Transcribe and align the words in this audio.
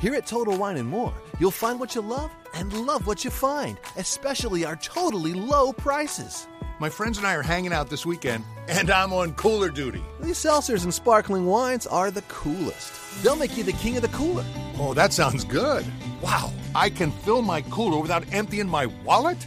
Here 0.00 0.14
at 0.14 0.26
Total 0.26 0.54
Wine 0.54 0.76
and 0.76 0.88
More, 0.88 1.14
you'll 1.40 1.50
find 1.50 1.80
what 1.80 1.94
you 1.94 2.02
love 2.02 2.30
and 2.52 2.70
love 2.86 3.06
what 3.06 3.24
you 3.24 3.30
find, 3.30 3.78
especially 3.96 4.62
our 4.62 4.76
totally 4.76 5.32
low 5.32 5.72
prices. 5.72 6.46
My 6.80 6.90
friends 6.90 7.16
and 7.16 7.26
I 7.26 7.34
are 7.34 7.42
hanging 7.42 7.72
out 7.72 7.88
this 7.88 8.04
weekend, 8.04 8.44
and 8.68 8.90
I'm 8.90 9.14
on 9.14 9.32
cooler 9.34 9.70
duty. 9.70 10.02
These 10.20 10.36
seltzers 10.36 10.84
and 10.84 10.92
sparkling 10.92 11.46
wines 11.46 11.86
are 11.86 12.10
the 12.10 12.20
coolest. 12.22 13.22
They'll 13.22 13.36
make 13.36 13.56
you 13.56 13.64
the 13.64 13.72
king 13.72 13.96
of 13.96 14.02
the 14.02 14.08
cooler. 14.08 14.44
Oh, 14.78 14.92
that 14.92 15.14
sounds 15.14 15.44
good. 15.44 15.86
Wow, 16.20 16.52
I 16.74 16.90
can 16.90 17.10
fill 17.10 17.40
my 17.40 17.62
cooler 17.62 17.98
without 17.98 18.30
emptying 18.34 18.68
my 18.68 18.86
wallet? 19.02 19.42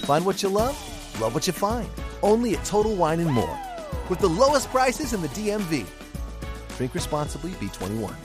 Find 0.00 0.26
what 0.26 0.42
you 0.42 0.48
love, 0.48 0.76
love 1.20 1.32
what 1.32 1.46
you 1.46 1.52
find. 1.52 1.88
Only 2.24 2.56
at 2.56 2.64
Total 2.64 2.94
Wine 2.96 3.20
and 3.20 3.30
More. 3.30 3.58
With 4.08 4.18
the 4.18 4.28
lowest 4.28 4.68
prices 4.70 5.12
in 5.12 5.22
the 5.22 5.28
DMV. 5.28 5.86
Drink 6.76 6.92
responsibly, 6.92 7.52
B21. 7.52 8.16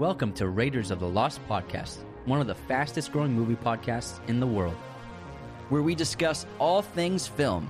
Welcome 0.00 0.32
to 0.36 0.48
Raiders 0.48 0.90
of 0.90 0.98
the 0.98 1.06
Lost 1.06 1.46
Podcast, 1.46 1.98
one 2.24 2.40
of 2.40 2.46
the 2.46 2.54
fastest 2.54 3.12
growing 3.12 3.34
movie 3.34 3.54
podcasts 3.54 4.26
in 4.30 4.40
the 4.40 4.46
world, 4.46 4.72
where 5.68 5.82
we 5.82 5.94
discuss 5.94 6.46
all 6.58 6.80
things 6.80 7.26
film. 7.26 7.68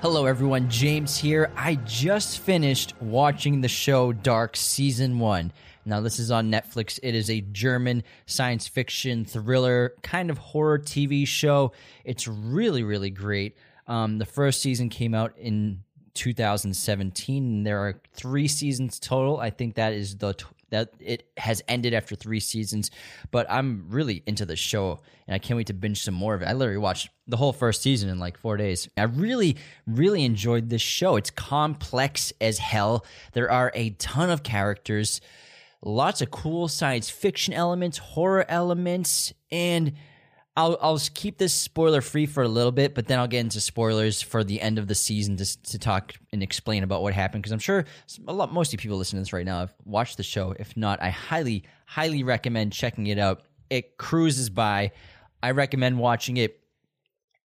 Hello, 0.00 0.24
everyone. 0.24 0.70
James 0.70 1.18
here. 1.18 1.52
I 1.54 1.74
just 1.84 2.38
finished 2.38 2.94
watching 3.02 3.60
the 3.60 3.68
show 3.68 4.14
Dark 4.14 4.56
Season 4.56 5.18
1. 5.18 5.52
Now, 5.84 6.00
this 6.00 6.18
is 6.18 6.30
on 6.30 6.50
Netflix. 6.50 6.98
It 7.02 7.14
is 7.14 7.30
a 7.30 7.40
German 7.40 8.04
science 8.26 8.68
fiction 8.68 9.24
thriller 9.24 9.94
kind 10.02 10.30
of 10.30 10.38
horror 10.38 10.78
TV 10.78 11.26
show. 11.26 11.72
It's 12.04 12.28
really, 12.28 12.82
really 12.82 13.10
great. 13.10 13.56
Um, 13.86 14.18
the 14.18 14.26
first 14.26 14.62
season 14.62 14.88
came 14.88 15.14
out 15.14 15.36
in 15.36 15.82
2017. 16.14 17.44
And 17.44 17.66
there 17.66 17.78
are 17.78 18.00
three 18.14 18.48
seasons 18.48 18.98
total. 18.98 19.38
I 19.38 19.50
think 19.50 19.74
that 19.74 19.92
is 19.92 20.16
the 20.16 20.34
t- 20.34 20.44
that 20.70 20.90
it 21.00 21.28
has 21.36 21.62
ended 21.68 21.92
after 21.92 22.16
three 22.16 22.40
seasons. 22.40 22.90
But 23.30 23.46
I'm 23.50 23.86
really 23.88 24.22
into 24.26 24.46
the 24.46 24.56
show, 24.56 25.00
and 25.26 25.34
I 25.34 25.38
can't 25.38 25.56
wait 25.56 25.66
to 25.66 25.74
binge 25.74 26.02
some 26.02 26.14
more 26.14 26.34
of 26.34 26.42
it. 26.42 26.46
I 26.46 26.54
literally 26.54 26.78
watched 26.78 27.10
the 27.28 27.36
whole 27.36 27.52
first 27.52 27.82
season 27.82 28.08
in 28.08 28.18
like 28.18 28.38
four 28.38 28.56
days. 28.56 28.88
I 28.96 29.02
really, 29.02 29.56
really 29.86 30.24
enjoyed 30.24 30.70
this 30.70 30.82
show. 30.82 31.16
It's 31.16 31.30
complex 31.30 32.32
as 32.40 32.58
hell. 32.58 33.04
There 33.32 33.50
are 33.50 33.70
a 33.74 33.90
ton 33.90 34.30
of 34.30 34.42
characters 34.42 35.20
lots 35.82 36.22
of 36.22 36.30
cool 36.30 36.68
science 36.68 37.10
fiction 37.10 37.54
elements, 37.54 37.98
horror 37.98 38.44
elements, 38.48 39.32
and 39.50 39.92
I'll 40.56 40.76
I'll 40.82 41.00
keep 41.14 41.38
this 41.38 41.54
spoiler 41.54 42.00
free 42.00 42.26
for 42.26 42.42
a 42.42 42.48
little 42.48 42.72
bit, 42.72 42.94
but 42.94 43.06
then 43.06 43.18
I'll 43.18 43.28
get 43.28 43.40
into 43.40 43.60
spoilers 43.60 44.20
for 44.20 44.44
the 44.44 44.60
end 44.60 44.78
of 44.78 44.86
the 44.86 44.94
season 44.94 45.36
to 45.38 45.62
to 45.62 45.78
talk 45.78 46.14
and 46.32 46.42
explain 46.42 46.82
about 46.82 47.02
what 47.02 47.14
happened 47.14 47.42
because 47.42 47.52
I'm 47.52 47.58
sure 47.58 47.86
a 48.26 48.32
lot 48.32 48.52
most 48.52 48.74
of 48.74 48.80
people 48.80 48.98
listening 48.98 49.20
to 49.20 49.22
this 49.22 49.32
right 49.32 49.46
now 49.46 49.60
have 49.60 49.74
watched 49.84 50.18
the 50.18 50.22
show. 50.22 50.54
If 50.58 50.76
not, 50.76 51.02
I 51.02 51.10
highly 51.10 51.64
highly 51.86 52.22
recommend 52.22 52.72
checking 52.72 53.06
it 53.06 53.18
out. 53.18 53.42
It 53.70 53.96
cruises 53.96 54.50
by. 54.50 54.92
I 55.42 55.52
recommend 55.52 55.98
watching 55.98 56.36
it 56.36 56.61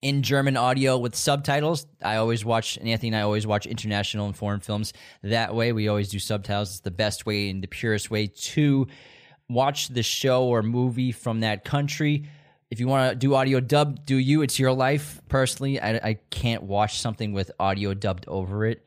in 0.08 0.22
German 0.22 0.56
audio 0.56 0.98
with 0.98 1.16
subtitles. 1.16 1.86
I 2.02 2.16
always 2.16 2.46
watch, 2.46 2.78
Anthony 2.78 3.10
and 3.10 3.18
I 3.18 3.22
always 3.24 3.46
watch 3.46 3.66
international 3.66 4.26
and 4.26 4.38
foreign 4.38 4.62
films 4.62 4.94
that 5.22 5.54
way. 5.54 5.74
We 5.74 5.90
always 5.90 6.08
do 6.08 6.18
subtitles. 6.18 6.70
It's 6.70 6.80
the 6.80 6.92
best 6.92 7.26
way 7.26 7.50
and 7.50 7.62
the 7.62 7.68
purest 7.68 8.10
way 8.10 8.28
to 8.28 8.88
watch 9.50 9.90
the 9.90 10.04
show 10.04 10.46
or 10.46 10.64
movie 10.64 11.12
from 11.12 11.42
that 11.42 11.66
country. 11.66 12.24
If 12.72 12.80
you 12.80 12.88
want 12.88 13.12
to 13.12 13.16
do 13.18 13.36
audio 13.36 13.60
dub, 13.60 14.06
do 14.06 14.16
you? 14.16 14.44
It's 14.44 14.58
your 14.58 14.72
life. 14.72 15.22
Personally, 15.28 15.78
I, 15.82 15.96
I 15.96 16.14
can't 16.30 16.64
watch 16.64 17.02
something 17.02 17.34
with 17.34 17.52
audio 17.60 17.94
dubbed 17.94 18.24
over 18.30 18.66
it. 18.66 18.86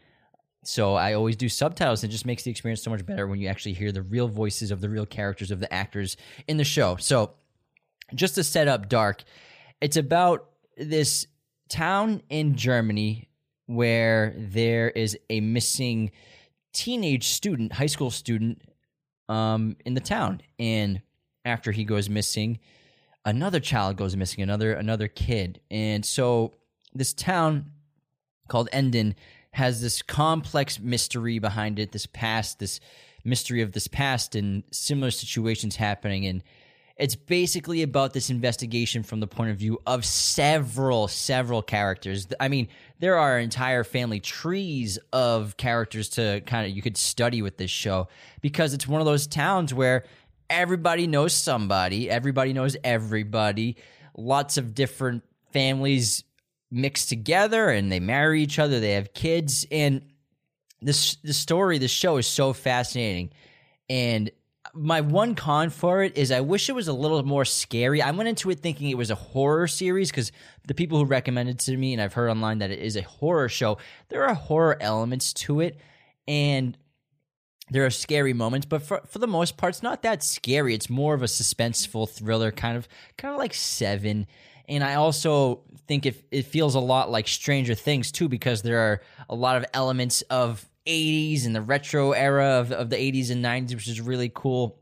So 0.65 0.95
I 0.95 1.13
always 1.13 1.37
do 1.37 1.51
subtitles. 1.51 2.03
It 2.03 2.09
just 2.09 2.25
makes 2.25 2.45
the 2.45 2.51
experience 2.51 2.83
so 2.83 2.91
much 2.91 3.05
better 3.05 3.27
when 3.27 3.41
you 3.41 3.49
actually 3.49 3.75
hear 3.75 3.93
the 3.93 4.03
real 4.03 4.29
voices 4.29 4.71
of 4.71 4.81
the 4.81 4.89
real 4.89 5.05
characters 5.05 5.51
of 5.51 5.61
the 5.61 5.71
actors 5.71 6.17
in 6.49 6.57
the 6.57 6.65
show. 6.65 6.97
So 6.97 7.35
just 8.15 8.37
to 8.37 8.45
set 8.45 8.69
up 8.69 8.89
Dark, 8.89 9.23
it's 9.83 9.99
about 9.99 10.50
this 10.81 11.27
town 11.69 12.23
in 12.29 12.57
Germany 12.57 13.29
where 13.67 14.35
there 14.37 14.91
is 14.91 15.17
a 15.29 15.41
missing 15.41 16.11
teenage 16.73 17.29
student, 17.29 17.73
high 17.73 17.87
school 17.87 18.11
student, 18.11 18.63
um, 19.29 19.77
in 19.85 19.95
the 19.95 20.01
town, 20.01 20.41
and 20.59 21.01
after 21.45 21.71
he 21.71 21.85
goes 21.85 22.09
missing, 22.09 22.59
another 23.25 23.61
child 23.61 23.97
goes 23.97 24.17
missing, 24.17 24.43
another 24.43 24.73
another 24.73 25.07
kid, 25.07 25.61
and 25.71 26.05
so 26.05 26.55
this 26.93 27.13
town 27.13 27.71
called 28.49 28.69
Winden 28.73 29.15
has 29.53 29.81
this 29.81 30.03
complex 30.03 30.81
mystery 30.81 31.39
behind 31.39 31.79
it, 31.79 31.93
this 31.93 32.07
past, 32.07 32.59
this 32.59 32.81
mystery 33.25 33.63
of 33.63 33.73
this 33.73 33.87
past, 33.87 34.35
and 34.35 34.65
similar 34.73 35.13
situations 35.13 35.77
happening, 35.77 36.27
and 36.27 36.43
it's 37.01 37.17
basically 37.17 37.81
about 37.83 38.13
this 38.13 38.29
investigation 38.29 39.03
from 39.03 39.21
the 39.21 39.27
point 39.27 39.51
of 39.51 39.57
view 39.57 39.81
of 39.87 40.05
several, 40.05 41.09
several 41.09 41.63
characters. 41.63 42.27
I 42.39 42.49
mean, 42.49 42.69
there 42.99 43.17
are 43.17 43.39
entire 43.39 43.85
family 43.85 44.21
trees 44.21 44.99
of 45.11 45.57
characters 45.57 46.11
to 46.11 46.43
kind 46.43 46.67
of 46.67 46.77
you 46.77 46.83
could 46.83 46.99
study 46.99 47.41
with 47.41 47.57
this 47.57 47.71
show 47.71 48.09
because 48.43 48.75
it's 48.75 48.87
one 48.87 49.01
of 49.01 49.07
those 49.07 49.27
towns 49.27 49.73
where 49.73 50.05
everybody 50.51 51.07
knows 51.07 51.33
somebody, 51.33 52.11
everybody 52.11 52.53
knows 52.53 52.77
everybody. 52.85 53.77
Lots 54.15 54.59
of 54.59 54.75
different 54.75 55.25
families 55.55 56.23
mixed 56.71 57.09
together 57.09 57.71
and 57.71 57.91
they 57.91 58.01
marry 58.01 58.43
each 58.43 58.59
other, 58.59 58.79
they 58.79 58.93
have 58.93 59.15
kids 59.15 59.67
and 59.71 60.03
this 60.83 61.17
the 61.25 61.33
story, 61.33 61.79
the 61.79 61.89
show 61.89 62.19
is 62.19 62.27
so 62.27 62.53
fascinating. 62.53 63.31
And 63.89 64.31
my 64.75 65.01
one 65.01 65.35
con 65.35 65.71
for 65.71 66.03
it 66.03 66.17
is 66.17 66.31
I 66.31 66.41
wish 66.41 66.69
it 66.69 66.75
was 66.75 66.89
a 66.89 66.93
little 66.93 67.23
more 67.23 67.45
scary. 67.45 68.03
I 68.03 68.11
went 68.11 68.29
into 68.29 68.51
it 68.51 68.61
thinking 68.61 68.89
it 68.91 68.97
was 68.97 69.11
a 69.11 69.15
horror 69.15 69.67
series 69.67 70.11
because 70.11 70.33
the 70.67 70.75
people 70.75 70.99
who 70.99 71.05
recommended 71.05 71.59
to 71.61 71.77
me, 71.77 71.93
and 71.93 72.01
I've 72.01 72.15
heard 72.15 72.31
online 72.31 72.59
that 72.59 72.71
it 72.71 72.79
is 72.79 72.97
a 72.97 73.03
horror 73.03 73.49
show, 73.49 73.79
there 74.09 74.25
are 74.25 74.35
horror 74.35 74.77
elements 74.81 75.33
to 75.35 75.61
it, 75.61 75.79
and 76.29 76.77
there 77.71 77.87
are 77.87 77.91
scary 77.91 78.33
moments, 78.33 78.67
but 78.67 78.83
for 78.83 79.01
for 79.07 79.19
the 79.19 79.27
most 79.27 79.57
part, 79.57 79.75
it's 79.75 79.83
not 79.83 80.03
that 80.03 80.23
scary. 80.23 80.75
It's 80.75 80.91
more 80.91 81.15
of 81.15 81.23
a 81.23 81.27
suspenseful 81.27 82.11
thriller, 82.11 82.51
kind 82.51 82.77
of 82.77 82.89
kind 83.17 83.33
of 83.35 83.39
like 83.39 83.55
Seven. 83.55 84.27
And 84.69 84.85
I 84.85 84.95
also 84.95 85.63
think 85.89 86.07
it, 86.07 86.25
it 86.31 86.47
feels 86.47 86.77
a 86.77 86.81
lot 86.81 87.11
like 87.11 87.27
Stranger 87.27 87.75
Things 87.75 88.13
too, 88.13 88.29
because 88.29 88.63
there 88.63 88.79
are 88.79 89.03
a 89.29 89.35
lot 89.35 89.57
of 89.57 89.65
elements 89.75 90.23
of 90.23 90.70
80s 90.87 91.47
and 91.47 91.55
the 91.55 91.63
retro 91.63 92.13
era 92.13 92.59
of, 92.61 92.73
of 92.73 92.91
the 92.91 92.97
80s 92.97 93.31
and 93.31 93.45
90s, 93.45 93.75
which 93.75 93.89
is 93.89 94.01
really 94.01 94.31
cool. 94.35 94.81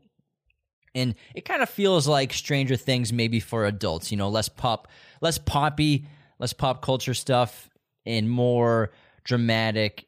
And 0.95 1.15
it 1.35 1.45
kind 1.45 1.61
of 1.61 1.69
feels 1.69 2.07
like 2.07 2.33
Stranger 2.33 2.75
Things 2.75 3.13
maybe 3.13 3.39
for 3.39 3.65
adults, 3.65 4.11
you 4.11 4.17
know, 4.17 4.29
less 4.29 4.49
pop, 4.49 4.87
less 5.21 5.37
poppy, 5.37 6.07
less 6.39 6.53
pop 6.53 6.81
culture 6.81 7.13
stuff, 7.13 7.69
and 8.05 8.29
more 8.29 8.91
dramatic, 9.23 10.07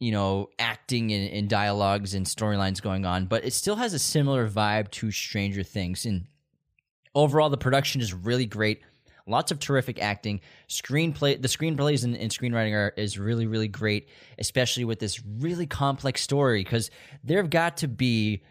you 0.00 0.12
know, 0.12 0.48
acting 0.58 1.12
and, 1.12 1.32
and 1.32 1.48
dialogues 1.48 2.14
and 2.14 2.26
storylines 2.26 2.82
going 2.82 3.06
on. 3.06 3.26
But 3.26 3.44
it 3.44 3.52
still 3.52 3.76
has 3.76 3.94
a 3.94 3.98
similar 3.98 4.48
vibe 4.48 4.90
to 4.92 5.10
Stranger 5.10 5.62
Things. 5.62 6.04
And 6.04 6.26
overall, 7.14 7.48
the 7.48 7.56
production 7.56 8.00
is 8.00 8.12
really 8.12 8.46
great 8.46 8.82
lots 9.28 9.50
of 9.50 9.58
terrific 9.58 10.00
acting. 10.02 10.40
Screenplay, 10.68 11.40
the 11.40 11.48
screenplays 11.48 12.04
and, 12.04 12.16
and 12.16 12.30
screenwriting 12.30 12.74
are 12.74 12.92
is 12.96 13.18
really 13.18 13.46
really 13.46 13.68
great, 13.68 14.08
especially 14.38 14.84
with 14.84 14.98
this 14.98 15.22
really 15.24 15.66
complex 15.66 16.22
story 16.22 16.62
because 16.62 16.90
there 17.22 17.38
have 17.38 17.50
got 17.50 17.78
to 17.78 17.88
be, 17.88 18.42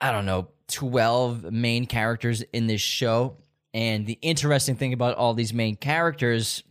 I 0.00 0.12
don't 0.12 0.26
know, 0.26 0.48
twelve 0.68 1.44
main 1.52 1.86
characters 1.86 2.42
in 2.52 2.66
this 2.66 2.80
show. 2.80 3.36
And 3.74 4.06
the 4.06 4.18
interesting 4.20 4.76
thing 4.76 4.92
about 4.92 5.16
all 5.16 5.34
these 5.34 5.54
main 5.54 5.76
characters, 5.76 6.62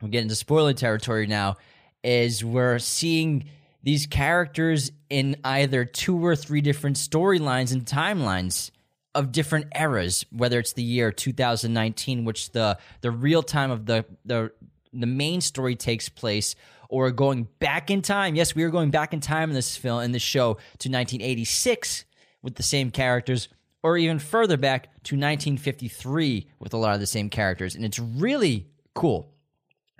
I'm 0.00 0.10
getting 0.10 0.28
to 0.30 0.34
spoiler 0.34 0.72
territory 0.72 1.26
now, 1.26 1.56
is 2.02 2.42
we're 2.44 2.78
seeing 2.78 3.44
these 3.82 4.06
characters 4.06 4.90
in 5.10 5.36
either 5.44 5.84
two 5.84 6.24
or 6.24 6.34
three 6.34 6.62
different 6.62 6.96
storylines 6.96 7.72
and 7.72 7.84
timelines 7.84 8.70
of 9.14 9.32
different 9.32 9.66
eras, 9.74 10.24
whether 10.30 10.58
it's 10.58 10.72
the 10.72 10.82
year 10.82 11.12
2019, 11.12 12.24
which 12.24 12.50
the 12.52 12.78
the 13.00 13.10
real 13.10 13.42
time 13.42 13.70
of 13.70 13.86
the 13.86 14.04
the 14.24 14.50
the 14.92 15.06
main 15.06 15.40
story 15.40 15.74
takes 15.76 16.08
place, 16.08 16.54
or 16.88 17.10
going 17.10 17.48
back 17.58 17.90
in 17.90 18.02
time. 18.02 18.34
Yes, 18.34 18.54
we 18.54 18.62
are 18.62 18.70
going 18.70 18.90
back 18.90 19.12
in 19.12 19.20
time 19.20 19.50
in 19.50 19.54
this 19.54 19.76
film 19.76 20.02
in 20.02 20.12
this 20.12 20.22
show 20.22 20.54
to 20.54 20.88
1986 20.88 22.04
with 22.42 22.56
the 22.56 22.62
same 22.62 22.90
characters, 22.90 23.48
or 23.82 23.96
even 23.96 24.18
further 24.18 24.56
back 24.56 24.84
to 25.04 25.16
1953 25.16 26.46
with 26.58 26.74
a 26.74 26.76
lot 26.76 26.94
of 26.94 27.00
the 27.00 27.06
same 27.06 27.30
characters, 27.30 27.74
and 27.74 27.84
it's 27.84 27.98
really 27.98 28.66
cool, 28.94 29.32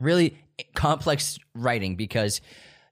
really 0.00 0.38
complex 0.74 1.38
writing 1.54 1.96
because 1.96 2.40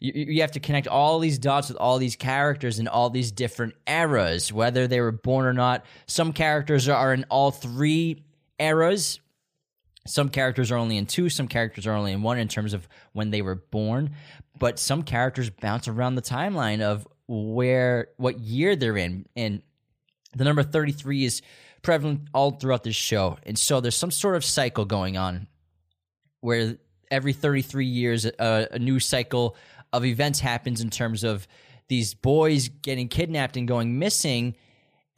you, 0.03 0.35
you 0.35 0.41
have 0.41 0.53
to 0.53 0.61
connect 0.61 0.89
all 0.89 1.21
these 1.21 1.39
dots 1.39 1.69
with 1.69 1.79
all 1.79 1.99
these 1.99 2.17
characters 2.17 2.79
in 2.79 2.89
all 2.89 3.09
these 3.09 3.31
different 3.31 3.75
eras, 3.87 4.53
whether 4.53 4.89
they 4.89 5.01
were 5.01 5.13
born 5.13 5.47
or 5.47 5.53
not. 5.53 5.85
Some 6.07 6.33
characters 6.33 6.89
are 6.89 7.15
in 7.15 7.25
all 7.31 7.53
three 7.53 8.25
eras. 8.59 9.21
Some 10.07 10.29
characters 10.29 10.73
are 10.73 10.77
only 10.77 10.97
in 10.97 11.07
two, 11.07 11.29
some 11.29 11.47
characters 11.47 11.87
are 11.87 11.95
only 11.95 12.11
in 12.11 12.23
one 12.23 12.37
in 12.39 12.49
terms 12.49 12.75
of 12.75 12.89
when 13.13 13.31
they 13.31 13.41
were 13.41 13.55
born, 13.55 14.17
but 14.59 14.81
some 14.81 15.05
characters 15.05 15.49
bounce 15.49 15.87
around 15.87 16.17
the 16.17 16.23
timeline 16.23 16.81
of 16.81 17.07
where 17.29 18.09
what 18.17 18.41
year 18.41 18.75
they're 18.75 18.97
in. 18.97 19.27
And 19.37 19.63
the 20.35 20.43
number 20.43 20.65
33 20.65 21.25
is 21.25 21.43
prevalent 21.83 22.23
all 22.35 22.51
throughout 22.51 22.83
this 22.83 22.97
show. 22.97 23.39
And 23.45 23.57
so 23.57 23.81
there's 23.81 23.95
some 23.95 24.11
sort 24.11 24.35
of 24.35 24.45
cycle 24.45 24.85
going 24.85 25.17
on 25.17 25.47
where 26.41 26.79
every 27.13 27.33
33 27.33 27.87
years 27.87 28.25
a, 28.25 28.69
a 28.73 28.79
new 28.81 28.99
cycle 28.99 29.55
of 29.93 30.05
events 30.05 30.41
happens 30.41 30.81
in 30.81 30.91
terms 30.91 31.25
of 31.25 31.47
these 31.89 32.15
boys 32.15 32.69
getting 32.69 33.09
kidnapped 33.09 33.57
and 33.57 33.69
going 33.69 33.99
missing 33.99 34.55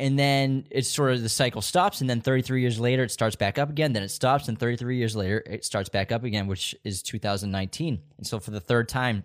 and 0.00 0.18
then 0.18 0.66
it's 0.70 0.88
sort 0.88 1.12
of 1.12 1.22
the 1.22 1.28
cycle 1.28 1.62
stops 1.62 2.00
and 2.00 2.10
then 2.10 2.20
33 2.20 2.60
years 2.60 2.80
later 2.80 3.04
it 3.04 3.10
starts 3.10 3.36
back 3.36 3.58
up 3.58 3.70
again. 3.70 3.92
Then 3.92 4.02
it 4.02 4.10
stops 4.10 4.48
and 4.48 4.58
33 4.58 4.96
years 4.96 5.14
later 5.14 5.42
it 5.46 5.64
starts 5.64 5.88
back 5.88 6.10
up 6.10 6.24
again 6.24 6.46
which 6.46 6.74
is 6.84 7.02
2019 7.02 8.00
and 8.18 8.26
so 8.26 8.40
for 8.40 8.50
the 8.50 8.60
third 8.60 8.88
time 8.88 9.24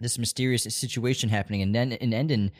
this 0.00 0.18
mysterious 0.18 0.62
situation 0.62 1.28
happening 1.28 1.62
and 1.62 1.74
then 1.74 1.92
in 1.92 2.10
Winden 2.10 2.50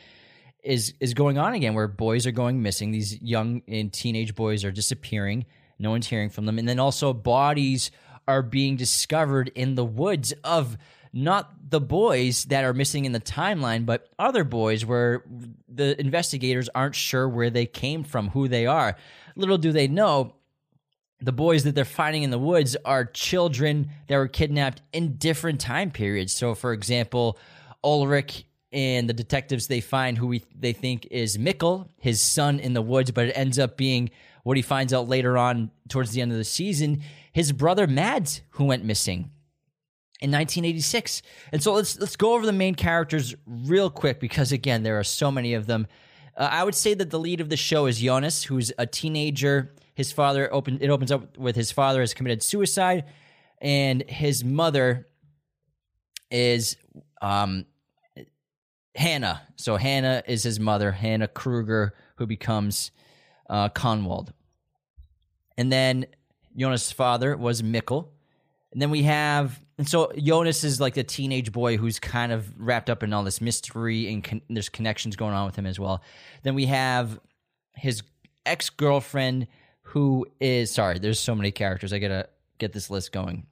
is 0.63 0.95
is 1.01 1.15
going 1.15 1.39
on 1.39 1.55
again 1.55 1.75
where 1.75 1.87
boys 1.87 2.27
are 2.27 2.33
going 2.33 2.63
missing 2.63 2.91
these 2.91 3.21
young 3.21 3.63
and 3.69 3.93
teenage 3.93 4.35
boys 4.35 4.65
are 4.65 4.73
disappearing 4.73 5.47
no 5.79 5.91
one's 5.91 6.09
hearing 6.09 6.31
from 6.31 6.47
them 6.47 6.59
and 6.59 6.69
then 6.69 6.81
also 6.81 7.13
bodies 7.13 7.91
are 8.27 8.43
being 8.43 8.77
discovered 8.77 9.53
in 9.55 9.75
the 9.75 9.85
woods 9.85 10.33
of 10.43 10.77
not 11.13 11.53
the 11.71 11.81
boys 11.81 12.45
that 12.47 12.65
are 12.65 12.73
missing 12.73 13.05
in 13.05 13.13
the 13.13 13.21
timeline, 13.21 13.87
but 13.87 14.09
other 14.19 14.45
boys 14.45 14.85
where 14.85 15.25
the 15.69 15.99
investigators 16.01 16.69
aren't 16.75 16.95
sure 16.95 17.29
where 17.29 17.51
they 17.51 17.67
came 17.67 18.05
from, 18.05 18.29
who 18.29 18.49
they 18.49 18.67
are. 18.67 18.97
Little 19.37 19.59
do 19.59 19.73
they 19.73 19.89
know, 19.89 20.35
the 21.21 21.33
boys 21.33 21.65
that 21.65 21.75
they're 21.75 21.85
finding 21.85 22.23
in 22.23 22.31
the 22.31 22.39
woods 22.39 22.77
are 22.85 23.05
children 23.05 23.91
that 24.07 24.17
were 24.17 24.29
kidnapped 24.29 24.83
in 24.93 25.17
different 25.17 25.61
time 25.61 25.91
periods. 25.91 26.33
So, 26.33 26.55
for 26.55 26.73
example, 26.73 27.39
Ulrich 27.83 28.45
and 28.71 29.09
the 29.09 29.15
detectives 29.15 29.67
they 29.67 29.81
find 29.81 30.17
who 30.17 30.29
we, 30.29 30.45
they 30.55 30.73
think 30.73 31.07
is 31.11 31.37
Mikkel, 31.37 31.89
his 31.99 32.21
son 32.21 32.61
in 32.61 32.75
the 32.75 32.83
woods, 32.83 33.11
but 33.11 33.27
it 33.27 33.33
ends 33.33 33.59
up 33.59 33.77
being 33.77 34.11
what 34.45 34.57
he 34.57 34.63
finds 34.63 34.93
out 34.93 35.09
later 35.09 35.37
on 35.37 35.71
towards 35.89 36.13
the 36.13 36.21
end 36.21 36.33
of 36.33 36.39
the 36.39 36.45
season 36.45 37.03
his 37.33 37.53
brother 37.53 37.87
Mads, 37.87 38.41
who 38.51 38.65
went 38.65 38.85
missing 38.85 39.31
in 40.21 40.31
1986. 40.31 41.23
And 41.53 41.63
so 41.63 41.73
let's 41.75 41.99
let's 41.99 42.17
go 42.17 42.35
over 42.35 42.45
the 42.45 42.53
main 42.53 42.75
characters 42.75 43.35
real 43.47 43.91
quick 43.91 44.21
because 44.21 44.53
again 44.53 44.83
there 44.83 44.99
are 44.99 45.05
so 45.05 45.31
many 45.31 45.55
of 45.55 45.67
them. 45.67 45.87
Uh, 46.37 46.49
I 46.51 46.65
would 46.65 46.75
say 46.75 46.95
that 46.95 47.11
the 47.11 47.19
lead 47.19 47.41
of 47.41 47.49
the 47.49 47.57
show 47.57 47.87
is 47.87 48.01
Jonas, 48.01 48.45
who's 48.45 48.73
a 48.79 48.87
teenager. 48.87 49.75
His 49.95 50.13
father 50.13 50.53
open 50.53 50.79
it 50.81 50.91
opens 50.91 51.13
up 51.13 51.37
with 51.37 51.57
his 51.57 51.71
father 51.71 52.01
has 52.01 52.15
committed 52.15 52.43
suicide, 52.43 53.05
and 53.61 54.09
his 54.09 54.45
mother 54.45 55.09
is 56.31 56.77
um, 57.23 57.67
Hannah. 58.95 59.43
So 59.57 59.77
Hannah 59.77 60.23
is 60.27 60.43
his 60.43 60.59
mother, 60.59 60.93
Hannah 60.93 61.29
Kruger, 61.29 61.95
who 62.17 62.27
becomes 62.27 62.91
uh, 63.49 63.69
Kahnwald. 63.71 64.33
And 65.57 65.73
then 65.73 66.07
Jonas' 66.57 66.93
father 66.93 67.37
was 67.37 67.63
Mikkel. 67.63 68.09
And 68.73 68.83
then 68.83 68.91
we 68.91 69.03
have, 69.05 69.59
and 69.79 69.89
so 69.89 70.13
Jonas 70.17 70.63
is 70.63 70.81
like 70.81 70.95
the 70.95 71.05
teenage 71.05 71.53
boy 71.53 71.77
who's 71.79 71.99
kind 71.99 72.33
of 72.33 72.53
wrapped 72.61 72.91
up 72.91 73.03
in 73.03 73.13
all 73.13 73.25
this 73.25 73.41
mystery 73.41 74.13
and 74.13 74.23
con- 74.23 74.43
there's 74.51 74.69
connections 74.69 75.17
going 75.17 75.35
on 75.35 75.47
with 75.47 75.57
him 75.57 75.67
as 75.67 75.81
well. 75.81 76.03
Then 76.43 76.55
we 76.55 76.67
have 76.67 77.19
his 77.75 78.03
ex 78.45 78.69
girlfriend 78.69 79.47
who 79.83 80.27
is, 80.39 80.71
sorry, 80.71 80.99
there's 80.99 81.19
so 81.19 81.35
many 81.35 81.51
characters. 81.51 81.93
I 81.93 81.99
gotta 81.99 82.29
get 82.59 82.73
this 82.73 82.91
list 82.91 83.11
going. 83.11 83.47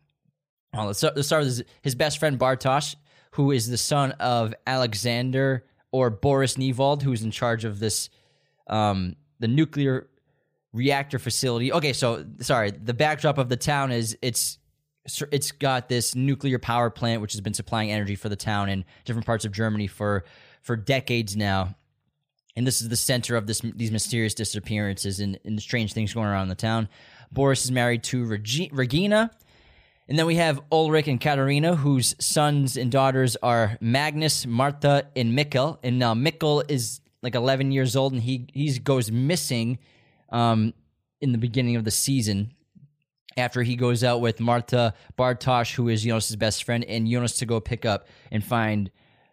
Well, 0.75 0.87
let's, 0.87 0.99
start, 0.99 1.17
let's 1.17 1.29
start 1.29 1.45
with 1.45 1.57
his, 1.57 1.65
his 1.81 1.95
best 1.95 2.19
friend 2.19 2.39
Bartosz, 2.39 2.97
who 3.33 3.53
is 3.53 3.69
the 3.69 3.79
son 3.79 4.13
of 4.13 4.55
Alexander 4.67 5.65
or 5.93 6.11
Boris 6.11 6.57
Niewald, 6.57 7.01
who's 7.01 7.23
in 7.23 7.31
charge 7.31 7.65
of 7.65 7.79
this, 7.79 8.11
um, 8.67 9.17
the 9.39 9.49
nuclear 9.49 10.09
reactor 10.75 11.19
facility. 11.19 11.73
Okay, 11.73 11.95
so 11.95 12.27
sorry, 12.41 12.71
the 12.71 12.93
backdrop 12.93 13.39
of 13.39 13.49
the 13.49 13.57
town 13.57 13.93
is 13.93 14.19
it's 14.21 14.59
it's 15.31 15.53
got 15.53 15.89
this 15.89 16.15
nuclear 16.15 16.59
power 16.59 16.91
plant 16.91 17.21
which 17.21 17.33
has 17.33 17.41
been 17.41 17.55
supplying 17.55 17.91
energy 17.91 18.15
for 18.15 18.29
the 18.29 18.37
town 18.37 18.69
in 18.69 18.85
different 19.05 19.27
parts 19.27 19.45
of 19.45 19.53
Germany 19.53 19.87
for 19.87 20.25
for 20.63 20.77
decades 20.77 21.37
now. 21.37 21.75
And 22.57 22.67
this 22.67 22.81
is 22.81 22.89
the 22.89 22.97
center 22.97 23.37
of 23.37 23.47
this 23.47 23.61
these 23.61 23.91
mysterious 23.91 24.35
disappearances 24.35 25.21
and, 25.21 25.39
and 25.45 25.61
strange 25.61 25.93
things 25.93 26.13
going 26.15 26.27
around 26.27 26.45
in 26.45 26.49
the 26.49 26.55
town. 26.55 26.89
Boris 27.31 27.65
is 27.65 27.71
married 27.71 28.03
to 28.05 28.25
Regi- 28.25 28.71
Regina. 28.73 29.31
And 30.09 30.17
then 30.17 30.27
we 30.27 30.37
have 30.37 30.61
Ulrich 30.71 31.09
and 31.09 31.21
Katharina, 31.21 31.75
whose 31.75 32.15
sons 32.21 32.77
and 32.77 32.93
daughters 32.93 33.37
are 33.43 33.77
Magnus, 33.81 34.47
Martha, 34.47 35.09
and 35.17 35.37
Mikkel. 35.37 35.79
And 35.83 35.99
now 35.99 36.15
Mikkel 36.15 36.69
is 36.71 37.01
like 37.23 37.35
11 37.35 37.73
years 37.73 37.97
old, 37.97 38.13
and 38.13 38.23
he 38.23 38.47
he 38.53 38.79
goes 38.79 39.11
missing 39.11 39.79
um, 40.31 40.75
in 41.21 41.33
the 41.33 41.39
beginning 41.39 41.77
of 41.77 41.85
the 41.85 41.91
season 41.91 42.53
after 43.37 43.63
he 43.63 43.77
goes 43.77 44.03
out 44.03 44.21
with 44.21 44.41
Martha 44.41 44.95
Bartosz, 45.19 45.75
who 45.75 45.89
is 45.89 46.05
Jonas' 46.05 46.37
best 46.37 46.65
friend, 46.65 46.85
and 46.85 47.09
Jonas 47.09 47.37
to 47.39 47.47
go 47.47 47.61
pick 47.61 47.85
up 47.85 48.09
and 48.31 48.43
find 48.43 48.91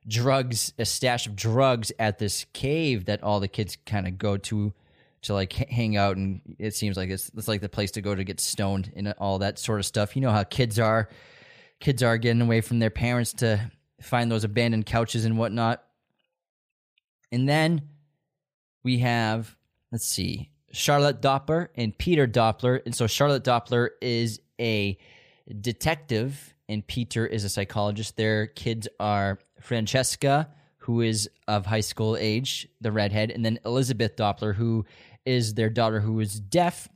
drugs, 0.08 0.74
a 0.78 0.86
stash 0.86 1.28
of 1.28 1.36
drugs 1.36 1.92
at 2.00 2.20
this 2.20 2.46
cave 2.54 3.06
that 3.06 3.24
all 3.24 3.40
the 3.40 3.48
kids 3.48 3.78
kind 3.86 4.08
of 4.08 4.18
go 4.18 4.38
to 4.38 4.74
to 5.24 5.34
like 5.34 5.54
hang 5.54 5.96
out, 5.96 6.18
and 6.18 6.42
it 6.60 6.76
seems 6.76 6.98
like 6.98 7.10
it's 7.10 7.32
it's 7.36 7.48
like 7.48 7.62
the 7.62 7.70
place 7.70 7.92
to 7.92 8.02
go 8.02 8.14
to 8.14 8.24
get 8.26 8.42
stoned 8.42 8.92
and 8.96 9.14
all 9.18 9.40
that 9.40 9.58
sort 9.58 9.80
of 9.80 9.86
stuff. 9.86 10.16
You 10.16 10.22
know 10.22 10.32
how 10.32 10.44
kids 10.44 10.80
are, 10.80 11.08
kids 11.80 12.04
are 12.04 12.18
getting 12.18 12.42
away 12.42 12.60
from 12.60 12.80
their 12.80 12.90
parents 12.90 13.32
to 13.36 13.72
find 14.02 14.30
those 14.30 14.44
abandoned 14.44 14.86
couches 14.86 15.24
and 15.24 15.38
whatnot. 15.38 15.82
And 17.32 17.48
then 17.48 17.84
we 18.84 19.00
have, 19.00 19.56
let's 19.92 20.06
see, 20.06 20.52
Charlotte 20.74 21.22
Doppler 21.22 21.70
and 21.76 21.98
Peter 21.98 22.28
Doppler. 22.28 22.82
And 22.86 22.94
so 22.94 23.08
Charlotte 23.08 23.44
Doppler 23.44 23.90
is 24.02 24.42
a 24.60 24.98
detective 25.62 26.54
and 26.68 26.86
Peter 26.86 27.26
is 27.26 27.44
a 27.44 27.50
psychologist. 27.50 28.18
Their 28.18 28.48
kids 28.48 28.88
are 29.00 29.40
Francesca, 29.62 30.50
who 30.78 31.02
is 31.02 31.30
of 31.48 31.66
high 31.66 31.82
school 31.82 32.18
age, 32.20 32.68
the 32.82 32.92
redhead, 32.92 33.32
and 33.32 33.46
then 33.46 33.60
Elizabeth 33.66 34.16
Doppler, 34.16 34.56
who 34.56 34.86
is 35.26 35.54
their 35.54 35.70
daughter 35.70 36.00
who 36.02 36.20
is 36.20 36.40
deaf. 36.40 36.90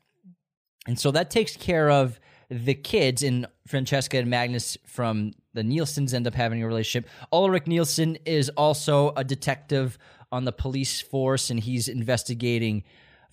And 0.87 0.99
so 0.99 1.11
that 1.11 1.29
takes 1.29 1.55
care 1.55 1.89
of 1.89 2.19
the 2.49 2.73
kids, 2.73 3.23
and 3.23 3.45
Francesca 3.67 4.17
and 4.17 4.29
Magnus 4.29 4.77
from 4.85 5.33
the 5.53 5.63
Nielsen's 5.63 6.13
end 6.13 6.27
up 6.27 6.33
having 6.33 6.63
a 6.63 6.67
relationship. 6.67 7.09
Ulrich 7.31 7.67
Nielsen 7.67 8.17
is 8.25 8.49
also 8.49 9.11
a 9.17 9.23
detective 9.23 9.97
on 10.31 10.45
the 10.45 10.53
police 10.53 11.01
force, 11.01 11.49
and 11.49 11.59
he's 11.59 11.89
investigating 11.89 12.83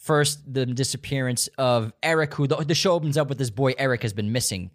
First, 0.04 0.52
the 0.52 0.66
disappearance 0.66 1.48
of 1.56 1.90
Eric, 2.02 2.34
who 2.34 2.46
the, 2.46 2.56
the 2.56 2.74
show 2.74 2.92
opens 2.92 3.16
up 3.16 3.30
with 3.30 3.38
this 3.38 3.48
boy 3.48 3.72
Eric 3.78 4.02
has 4.02 4.12
been 4.12 4.32
missing, 4.32 4.70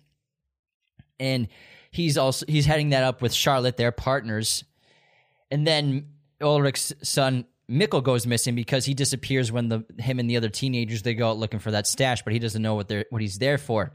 and 1.20 1.48
he's 1.92 2.18
also 2.18 2.48
he's 2.48 2.66
heading 2.66 2.90
that 2.90 3.04
up 3.04 3.22
with 3.22 3.32
Charlotte, 3.32 3.78
their 3.78 3.92
partners, 3.92 4.64
and 5.52 5.68
then 5.68 6.08
Ulrich's 6.42 6.94
son 7.04 7.46
Mikkel 7.70 8.02
goes 8.02 8.26
missing 8.26 8.56
because 8.56 8.86
he 8.86 8.96
disappears 8.96 9.52
when 9.52 9.70
the 9.70 9.86
him 10.00 10.18
and 10.18 10.28
the 10.28 10.36
other 10.36 10.50
teenagers 10.50 11.04
they 11.04 11.14
go 11.14 11.30
out 11.30 11.38
looking 11.38 11.60
for 11.60 11.70
that 11.70 11.86
stash, 11.86 12.24
but 12.24 12.34
he 12.34 12.40
doesn't 12.40 12.64
know 12.64 12.74
what 12.74 12.88
they're 12.88 13.06
what 13.12 13.22
he's 13.22 13.38
there 13.38 13.60
for. 13.60 13.92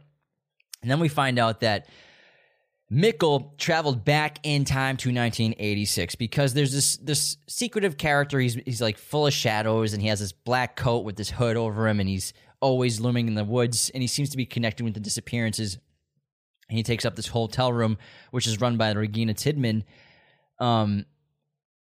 And 0.83 0.91
then 0.91 1.01
we 1.01 1.09
find 1.09 1.41
out 1.41 1.61
that 1.63 1.89
Mikkel 2.95 3.59
traveled 3.59 4.05
back 4.05 4.39
in 4.45 4.65
time 4.65 4.97
to 4.99 5.09
1986 5.09 6.15
because 6.15 6.55
there's 6.55 6.73
this 6.73 6.97
this 6.99 7.37
secretive 7.49 7.97
character. 7.97 8.39
He's 8.39 8.55
he's 8.55 8.81
like 8.81 8.99
full 8.99 9.27
of 9.27 9.33
shadows 9.33 9.93
and 9.93 10.01
he 10.01 10.09
has 10.09 10.21
this 10.21 10.31
black 10.31 10.77
coat 10.77 11.05
with 11.05 11.17
this 11.17 11.31
hood 11.31 11.57
over 11.57 11.89
him 11.89 11.99
and 11.99 12.09
he's 12.09 12.33
always 12.61 13.01
looming 13.01 13.27
in 13.27 13.35
the 13.35 13.45
woods 13.45 13.91
and 13.93 14.01
he 14.03 14.07
seems 14.07 14.31
to 14.31 14.37
be 14.37 14.47
connected 14.47 14.85
with 14.85 14.95
the 14.95 15.01
disappearances. 15.01 15.77
And 16.69 16.79
he 16.79 16.85
takes 16.85 17.05
up 17.05 17.17
this 17.17 17.27
hotel 17.27 17.73
room 17.73 17.99
which 18.31 18.47
is 18.47 18.61
run 18.61 18.77
by 18.77 18.93
Regina 18.93 19.35
Tiedemann. 19.35 19.83
Um 20.61 21.05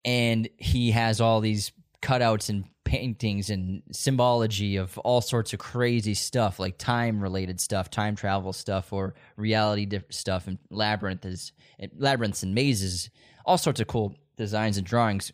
and 0.05 0.51
he 0.59 0.91
has 0.91 1.21
all 1.21 1.41
these 1.41 1.73
cutouts 2.03 2.51
and 2.51 2.65
paintings 2.85 3.51
and 3.51 3.83
symbology 3.93 4.77
of 4.77 4.99
all 4.99 5.21
sorts 5.21 5.53
of 5.53 5.59
crazy 5.59 6.15
stuff 6.15 6.59
like 6.59 6.79
time 6.79 7.21
related 7.21 7.61
stuff 7.61 7.91
time 7.91 8.17
travel 8.17 8.53
stuff 8.53 8.93
or 8.93 9.15
reality 9.37 9.87
stuff 10.09 10.47
and 10.47 10.59
labyrinth 10.71 11.25
is 11.25 11.53
labyrinths 11.97 12.43
and 12.43 12.55
mazes 12.55 13.11
all 13.45 13.59
sorts 13.59 13.81
of 13.81 13.87
cool 13.87 14.15
designs 14.37 14.79
and 14.79 14.87
drawings 14.87 15.33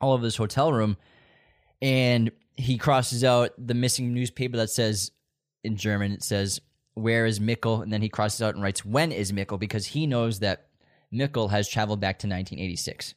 all 0.00 0.12
over 0.12 0.22
this 0.22 0.36
hotel 0.36 0.72
room 0.72 0.96
and 1.80 2.30
he 2.56 2.76
crosses 2.76 3.22
out 3.22 3.50
the 3.56 3.74
missing 3.74 4.12
newspaper 4.12 4.56
that 4.56 4.68
says 4.68 5.12
in 5.62 5.76
german 5.76 6.12
it 6.12 6.22
says 6.22 6.60
where 6.98 7.26
is 7.26 7.40
Mikkel? 7.40 7.82
And 7.82 7.92
then 7.92 8.02
he 8.02 8.08
crosses 8.08 8.42
out 8.42 8.54
and 8.54 8.62
writes, 8.62 8.84
when 8.84 9.12
is 9.12 9.32
Mikkel? 9.32 9.58
Because 9.58 9.86
he 9.86 10.06
knows 10.06 10.40
that 10.40 10.66
Mikkel 11.12 11.50
has 11.50 11.68
traveled 11.68 12.00
back 12.00 12.18
to 12.20 12.26
1986 12.26 13.14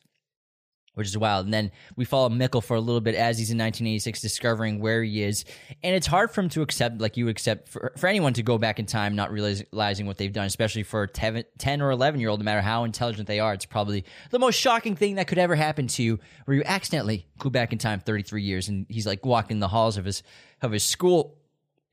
which 0.94 1.08
is 1.08 1.18
wild. 1.18 1.46
And 1.46 1.54
then 1.54 1.72
we 1.96 2.06
follow 2.06 2.30
Mikkel 2.30 2.64
for 2.64 2.76
a 2.76 2.82
little 2.82 3.02
bit 3.02 3.16
as 3.16 3.38
he's 3.38 3.50
in 3.50 3.58
1986, 3.58 4.22
discovering 4.22 4.80
where 4.80 5.04
he 5.04 5.24
is. 5.24 5.46
And 5.84 5.96
it's 5.96 6.08
hard 6.08 6.32
for 6.32 6.42
him 6.42 6.50
to 6.50 6.62
accept, 6.62 7.00
like 7.00 7.18
you 7.18 7.30
accept, 7.30 7.70
for, 7.70 7.94
for 7.98 8.08
anyone 8.08 8.34
to 8.34 8.44
go 8.44 8.58
back 8.58 8.80
in 8.80 8.86
time, 8.86 9.16
not 9.16 9.32
realizing 9.32 10.06
what 10.06 10.18
they've 10.18 10.34
done, 10.34 10.46
especially 10.46 10.84
for 10.84 11.04
a 11.04 11.08
10 11.08 11.82
or 11.82 11.92
11 11.92 12.20
year 12.20 12.30
old, 12.30 12.40
no 12.40 12.44
matter 12.44 12.62
how 12.62 12.84
intelligent 12.84 13.28
they 13.28 13.40
are. 13.40 13.54
It's 13.54 13.66
probably 13.66 14.06
the 14.30 14.40
most 14.40 14.56
shocking 14.56 14.96
thing 14.96 15.16
that 15.16 15.28
could 15.28 15.38
ever 15.38 15.56
happen 15.56 15.88
to 15.88 16.04
you, 16.04 16.20
where 16.46 16.58
you 16.58 16.64
accidentally 16.66 17.28
go 17.38 17.50
back 17.50 17.72
in 17.72 17.80
time 17.80 18.00
33 18.00 18.44
years. 18.44 18.68
And 18.70 18.86
he's 18.90 19.08
like 19.08 19.26
walking 19.26 19.60
the 19.60 19.68
halls 19.68 19.98
of 19.98 20.06
his, 20.06 20.24
of 20.62 20.72
his 20.72 20.84
school 20.84 21.38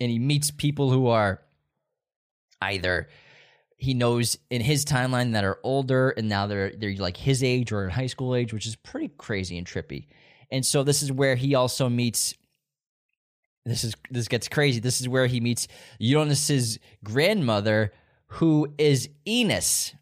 and 0.00 0.11
he 0.11 0.19
meets 0.19 0.50
people 0.50 0.90
who 0.90 1.09
are 1.09 1.43
either 2.61 3.09
he 3.79 3.95
knows 3.95 4.37
in 4.51 4.61
his 4.61 4.85
timeline 4.85 5.33
that 5.33 5.45
are 5.45 5.59
older 5.63 6.11
and 6.11 6.29
now 6.29 6.47
they're 6.49 6.73
they're 6.77 6.97
like 6.97 7.17
his 7.17 7.45
age 7.45 7.71
or 7.71 7.85
in 7.85 7.91
high 7.91 8.07
school 8.07 8.35
age, 8.35 8.53
which 8.53 8.67
is 8.67 8.77
pretty 8.77 9.11
crazy 9.17 9.57
and 9.57 9.67
trippy. 9.67 10.07
And 10.51 10.67
so 10.67 10.83
this 10.83 11.01
is 11.03 11.13
where 11.13 11.37
he 11.37 11.55
also 11.55 11.89
meets 11.89 12.35
this 13.65 13.85
is 13.85 13.95
this 14.11 14.27
gets 14.27 14.49
crazy. 14.49 14.81
This 14.81 15.01
is 15.01 15.09
where 15.09 15.27
he 15.27 15.41
meets 15.41 15.69
Jonas's 16.01 16.79
grandmother, 17.05 17.93
who 18.27 18.75
is 18.79 19.09
Ines. 19.25 19.95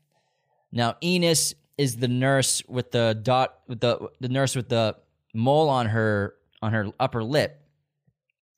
Now 0.73 0.97
Ines 1.03 1.55
is 1.77 1.97
the 1.97 2.09
nurse 2.09 2.63
with 2.67 2.93
the 2.93 3.19
dot 3.23 3.59
with 3.69 3.81
the 3.81 4.09
the 4.21 4.29
nurse 4.31 4.57
with 4.57 4.71
the 4.71 4.97
mole 5.35 5.69
on 5.69 5.87
her 5.87 6.35
on 6.63 6.73
her 6.73 6.91
upper 6.99 7.23
lip. 7.23 7.61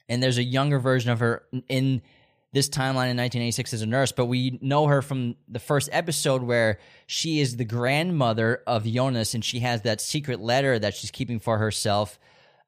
And 0.09 0.23
there's 0.23 0.39
a 0.39 0.45
younger 0.45 0.79
version 0.79 1.11
of 1.11 1.19
her 1.19 1.43
in 1.69 2.03
this 2.53 2.69
timeline 2.69 3.11
in 3.11 3.17
1986 3.19 3.75
as 3.75 3.83
a 3.83 3.87
nurse, 3.87 4.13
but 4.13 4.27
we 4.27 4.59
know 4.63 4.87
her 4.87 5.03
from 5.03 5.37
the 5.49 5.59
first 5.59 5.89
episode 5.93 6.43
where 6.43 6.79
she 7.07 7.41
is 7.41 7.57
the 7.57 7.65
grandmother 7.65 8.63
of 8.67 8.85
Jonas 8.85 9.35
and 9.35 9.45
she 9.45 9.61
has 9.61 9.83
that 9.83 10.01
secret 10.01 10.41
letter 10.41 10.79
that 10.79 10.95
she's 10.95 11.11
keeping 11.11 11.41
for 11.41 11.59
herself 11.59 12.19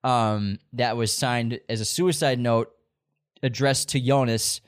um, 0.05 0.59
that 0.75 0.97
was 0.97 1.13
signed 1.13 1.61
as 1.69 1.81
a 1.81 1.85
suicide 1.85 2.39
note 2.39 2.73
addressed 3.43 3.91
to 3.91 4.01
Jonas 4.01 4.61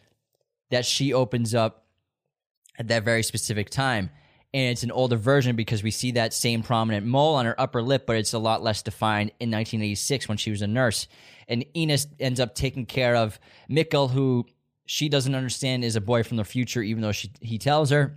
that 0.71 0.87
she 0.87 1.13
opens 1.13 1.55
up 1.55 1.85
at 2.79 2.89
that 2.89 3.05
very 3.05 3.23
specific 3.23 3.69
time. 3.69 4.11
And 4.55 4.71
it's 4.71 4.83
an 4.83 4.91
older 4.91 5.17
version 5.17 5.57
because 5.57 5.83
we 5.83 5.91
see 5.91 6.13
that 6.13 6.35
same 6.35 6.63
prominent 6.63 7.07
mole 7.07 7.37
on 7.37 7.47
her 7.47 7.59
upper 7.59 7.83
lip, 7.83 8.05
but 8.07 8.17
it's 8.17 8.35
a 8.35 8.39
lot 8.39 8.63
less 8.63 8.83
defined 8.83 9.31
in 9.41 9.51
1986 9.51 10.29
when 10.29 10.37
she 10.39 10.51
was 10.51 10.61
a 10.61 10.67
nurse. 10.67 11.07
And 11.49 11.65
Ines 11.75 12.07
ends 12.21 12.41
up 12.41 12.55
taking 12.55 12.85
care 12.85 13.17
of 13.17 13.39
Mikkel, 13.71 14.11
who 14.11 14.47
she 14.93 15.09
doesn't 15.09 15.35
understand 15.35 15.85
is 15.85 15.97
a 15.97 16.03
boy 16.03 16.23
from 16.23 16.37
the 16.37 16.45
future, 16.45 16.83
even 16.83 17.01
though 17.01 17.13
she 17.13 17.31
he 17.41 17.57
tells 17.57 17.89
her. 17.89 18.15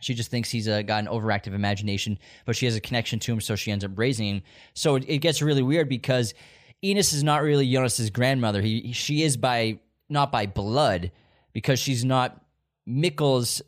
She 0.00 0.14
just 0.14 0.30
thinks 0.30 0.48
he's 0.48 0.68
a, 0.68 0.84
got 0.84 1.00
an 1.00 1.08
overactive 1.08 1.54
imagination, 1.54 2.20
but 2.46 2.54
she 2.54 2.66
has 2.66 2.76
a 2.76 2.80
connection 2.80 3.18
to 3.18 3.32
him, 3.32 3.40
so 3.40 3.56
she 3.56 3.72
ends 3.72 3.84
up 3.84 3.90
raising 3.96 4.28
him. 4.28 4.42
So 4.74 4.94
it, 4.94 5.04
it 5.08 5.18
gets 5.18 5.42
really 5.42 5.62
weird 5.62 5.88
because 5.88 6.34
Ines 6.82 7.12
is 7.12 7.24
not 7.24 7.42
really 7.42 7.68
Jonas's 7.68 8.10
grandmother. 8.10 8.60
He 8.60 8.92
she 8.92 9.24
is 9.24 9.36
by 9.36 9.80
not 10.08 10.30
by 10.30 10.46
blood 10.46 11.10
because 11.52 11.80
she's 11.80 12.04
not 12.04 12.40
Mikkel's. 12.88 13.60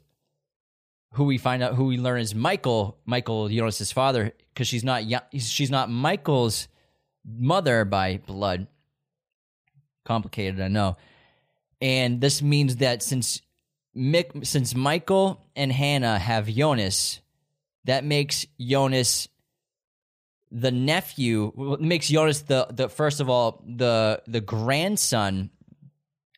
Who 1.15 1.25
we 1.25 1.37
find 1.37 1.65
out 1.65 1.75
who 1.75 1.87
we 1.87 1.99
learn 1.99 2.21
is 2.21 2.33
Michael, 2.33 2.97
Michael 3.07 3.49
Jonas's 3.49 3.91
father, 3.91 4.33
because 4.53 4.69
she's 4.69 4.85
not 4.85 5.03
she's 5.37 5.71
not 5.71 5.91
Michael's 5.91 6.69
mother 7.25 7.85
by 7.85 8.19
blood. 8.19 8.69
Complicated, 10.05 10.61
I 10.61 10.69
know 10.69 10.97
and 11.85 12.19
this 12.19 12.41
means 12.41 12.77
that 12.77 13.03
since 13.03 13.43
Mick, 13.95 14.47
since 14.47 14.75
Michael 14.75 15.47
and 15.55 15.71
Hannah 15.71 16.19
have 16.19 16.49
Jonas, 16.49 17.21
that 17.85 18.05
makes 18.05 18.47
Jonas 18.59 19.29
the 20.51 20.71
nephew. 20.71 21.77
Makes 21.79 22.09
Jonas 22.09 22.41
the 22.41 22.67
the 22.71 22.89
first 22.89 23.21
of 23.21 23.29
all 23.29 23.63
the 23.67 24.23
the 24.27 24.41
grandson 24.41 25.51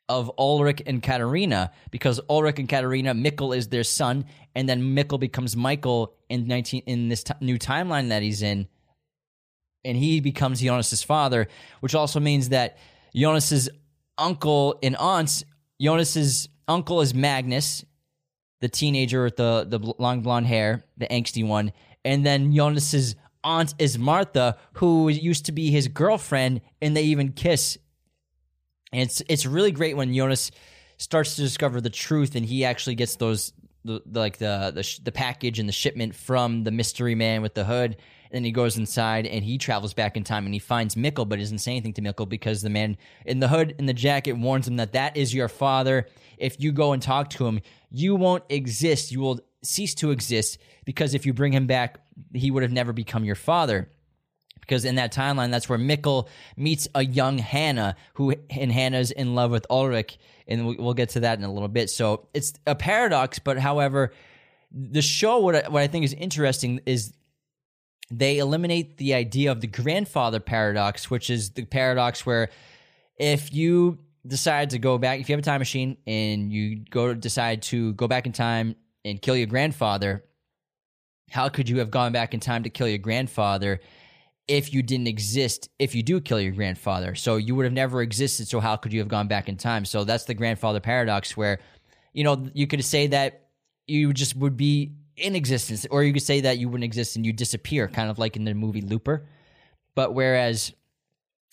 of 0.08 0.32
Ulrich 0.36 0.82
and 0.84 1.00
Katharina 1.00 1.70
because 1.92 2.20
Ulrich 2.28 2.58
and 2.58 2.68
Katharina 2.68 3.14
Mikkel 3.14 3.56
is 3.56 3.68
their 3.68 3.84
son, 3.84 4.24
and 4.56 4.68
then 4.68 4.96
Mikkel 4.96 5.20
becomes 5.20 5.56
Michael 5.56 6.16
in 6.28 6.48
nineteen 6.48 6.82
in 6.86 7.08
this 7.08 7.22
t- 7.22 7.34
new 7.40 7.56
timeline 7.56 8.08
that 8.08 8.22
he's 8.22 8.42
in, 8.42 8.66
and 9.84 9.96
he 9.96 10.18
becomes 10.18 10.60
Jonas's 10.60 11.04
father, 11.04 11.46
which 11.78 11.94
also 11.94 12.18
means 12.18 12.48
that 12.48 12.78
Jonas's 13.14 13.68
uncle 14.18 14.78
and 14.82 14.96
aunts. 14.96 15.44
Jonas's 15.80 16.48
uncle 16.68 17.00
is 17.00 17.14
Magnus, 17.14 17.84
the 18.60 18.68
teenager 18.68 19.24
with 19.24 19.36
the, 19.36 19.66
the 19.68 19.78
long 19.98 20.22
blonde 20.22 20.46
hair, 20.46 20.84
the 20.96 21.06
angsty 21.06 21.46
one. 21.46 21.72
And 22.04 22.24
then 22.24 22.54
Jonas's 22.54 23.16
aunt 23.44 23.74
is 23.78 23.98
Martha, 23.98 24.56
who 24.74 25.08
used 25.08 25.46
to 25.46 25.52
be 25.52 25.70
his 25.70 25.88
girlfriend, 25.88 26.60
and 26.82 26.96
they 26.96 27.04
even 27.04 27.32
kiss. 27.32 27.78
And 28.92 29.02
it's 29.02 29.22
it's 29.28 29.46
really 29.46 29.72
great 29.72 29.96
when 29.96 30.14
Jonas 30.14 30.50
starts 30.98 31.36
to 31.36 31.42
discover 31.42 31.80
the 31.80 31.90
truth, 31.90 32.34
and 32.34 32.44
he 32.44 32.64
actually 32.64 32.94
gets 32.94 33.16
those 33.16 33.52
the, 33.84 34.02
the 34.06 34.20
like 34.20 34.38
the 34.38 34.72
the, 34.74 35.00
the 35.04 35.12
package 35.12 35.58
and 35.58 35.68
the 35.68 35.72
shipment 35.72 36.14
from 36.14 36.64
the 36.64 36.70
mystery 36.70 37.14
man 37.14 37.42
with 37.42 37.54
the 37.54 37.64
hood, 37.64 37.96
then 38.36 38.44
he 38.44 38.52
goes 38.52 38.76
inside 38.76 39.26
and 39.26 39.44
he 39.44 39.58
travels 39.58 39.94
back 39.94 40.16
in 40.16 40.22
time 40.22 40.44
and 40.44 40.54
he 40.54 40.60
finds 40.60 40.94
Mikkel, 40.94 41.28
but 41.28 41.38
doesn't 41.38 41.58
say 41.58 41.72
anything 41.72 41.94
to 41.94 42.02
Mikkel 42.02 42.28
because 42.28 42.62
the 42.62 42.70
man 42.70 42.96
in 43.24 43.40
the 43.40 43.48
hood 43.48 43.74
in 43.78 43.86
the 43.86 43.94
jacket 43.94 44.34
warns 44.34 44.68
him 44.68 44.76
that 44.76 44.92
that 44.92 45.16
is 45.16 45.34
your 45.34 45.48
father. 45.48 46.06
If 46.38 46.60
you 46.60 46.70
go 46.72 46.92
and 46.92 47.02
talk 47.02 47.30
to 47.30 47.46
him, 47.46 47.60
you 47.90 48.14
won't 48.14 48.44
exist. 48.48 49.10
You 49.10 49.20
will 49.20 49.40
cease 49.62 49.94
to 49.96 50.10
exist 50.10 50.58
because 50.84 51.14
if 51.14 51.26
you 51.26 51.32
bring 51.32 51.52
him 51.52 51.66
back, 51.66 51.98
he 52.34 52.50
would 52.50 52.62
have 52.62 52.72
never 52.72 52.92
become 52.92 53.24
your 53.24 53.34
father 53.34 53.88
because 54.66 54.84
in 54.84 54.96
that 54.96 55.12
timeline, 55.12 55.50
that's 55.50 55.68
where 55.68 55.78
Mikkel 55.78 56.26
meets 56.56 56.88
a 56.94 57.04
young 57.04 57.38
Hannah, 57.38 57.94
who 58.14 58.34
and 58.50 58.72
Hannah's 58.72 59.12
in 59.12 59.34
love 59.34 59.52
with 59.52 59.64
Ulrich, 59.70 60.18
and 60.48 60.66
we'll 60.76 60.94
get 60.94 61.10
to 61.10 61.20
that 61.20 61.38
in 61.38 61.44
a 61.44 61.52
little 61.52 61.68
bit. 61.68 61.88
So 61.88 62.28
it's 62.34 62.52
a 62.66 62.74
paradox, 62.74 63.38
but 63.38 63.58
however, 63.58 64.12
the 64.72 65.02
show 65.02 65.38
what 65.38 65.54
I, 65.54 65.68
what 65.68 65.82
I 65.82 65.86
think 65.86 66.04
is 66.04 66.12
interesting 66.12 66.80
is 66.84 67.12
they 68.10 68.38
eliminate 68.38 68.98
the 68.98 69.14
idea 69.14 69.50
of 69.50 69.60
the 69.60 69.66
grandfather 69.66 70.40
paradox, 70.40 71.10
which 71.10 71.30
is 71.30 71.50
the 71.50 71.64
paradox 71.64 72.24
where 72.24 72.50
if 73.18 73.52
you 73.52 73.98
decide 74.26 74.70
to 74.70 74.78
go 74.78 74.98
back, 74.98 75.20
if 75.20 75.28
you 75.28 75.34
have 75.34 75.40
a 75.40 75.42
time 75.42 75.60
machine 75.60 75.96
and 76.06 76.52
you 76.52 76.84
go 76.90 77.14
decide 77.14 77.62
to 77.62 77.92
go 77.94 78.06
back 78.06 78.26
in 78.26 78.32
time 78.32 78.76
and 79.04 79.20
kill 79.20 79.36
your 79.36 79.46
grandfather, 79.46 80.24
how 81.30 81.48
could 81.48 81.68
you 81.68 81.78
have 81.78 81.90
gone 81.90 82.12
back 82.12 82.34
in 82.34 82.40
time 82.40 82.62
to 82.62 82.70
kill 82.70 82.88
your 82.88 82.98
grandfather 82.98 83.80
if 84.46 84.72
you 84.72 84.82
didn't 84.82 85.08
exist 85.08 85.68
if 85.80 85.94
you 85.94 86.02
do 86.02 86.20
kill 86.20 86.40
your 86.40 86.52
grandfather? 86.52 87.16
So 87.16 87.36
you 87.36 87.56
would 87.56 87.64
have 87.64 87.72
never 87.72 88.02
existed. 88.02 88.46
So 88.46 88.60
how 88.60 88.76
could 88.76 88.92
you 88.92 89.00
have 89.00 89.08
gone 89.08 89.26
back 89.26 89.48
in 89.48 89.56
time? 89.56 89.84
So 89.84 90.04
that's 90.04 90.24
the 90.24 90.34
grandfather 90.34 90.78
paradox 90.78 91.36
where, 91.36 91.58
you 92.12 92.22
know, 92.22 92.48
you 92.54 92.68
could 92.68 92.84
say 92.84 93.08
that 93.08 93.48
you 93.86 94.12
just 94.12 94.36
would 94.36 94.56
be 94.56 94.92
in 95.16 95.34
existence, 95.34 95.86
or 95.90 96.02
you 96.02 96.12
could 96.12 96.22
say 96.22 96.42
that 96.42 96.58
you 96.58 96.68
wouldn't 96.68 96.84
exist 96.84 97.16
and 97.16 97.24
you 97.24 97.32
disappear, 97.32 97.88
kind 97.88 98.10
of 98.10 98.18
like 98.18 98.36
in 98.36 98.44
the 98.44 98.54
movie 98.54 98.82
Looper. 98.82 99.26
But 99.94 100.14
whereas 100.14 100.72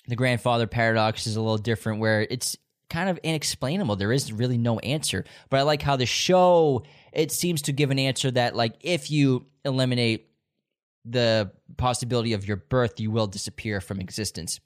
the 0.07 0.15
grandfather 0.15 0.67
paradox 0.67 1.27
is 1.27 1.35
a 1.35 1.41
little 1.41 1.57
different, 1.57 1.99
where 1.99 2.21
it's 2.29 2.57
kind 2.89 3.09
of 3.09 3.19
inexplainable. 3.23 3.95
There 3.95 4.11
is 4.11 4.31
really 4.31 4.57
no 4.57 4.79
answer. 4.79 5.25
But 5.49 5.59
I 5.59 5.63
like 5.63 5.81
how 5.81 5.95
the 5.95 6.05
show 6.05 6.83
it 7.11 7.31
seems 7.31 7.63
to 7.63 7.71
give 7.71 7.91
an 7.91 7.99
answer 7.99 8.29
that 8.31 8.55
like 8.55 8.75
if 8.81 9.09
you 9.09 9.45
eliminate 9.65 10.29
the 11.05 11.51
possibility 11.77 12.33
of 12.33 12.47
your 12.47 12.57
birth, 12.57 12.99
you 12.99 13.11
will 13.11 13.27
disappear 13.27 13.81
from 13.81 13.99
existence. 13.99 14.59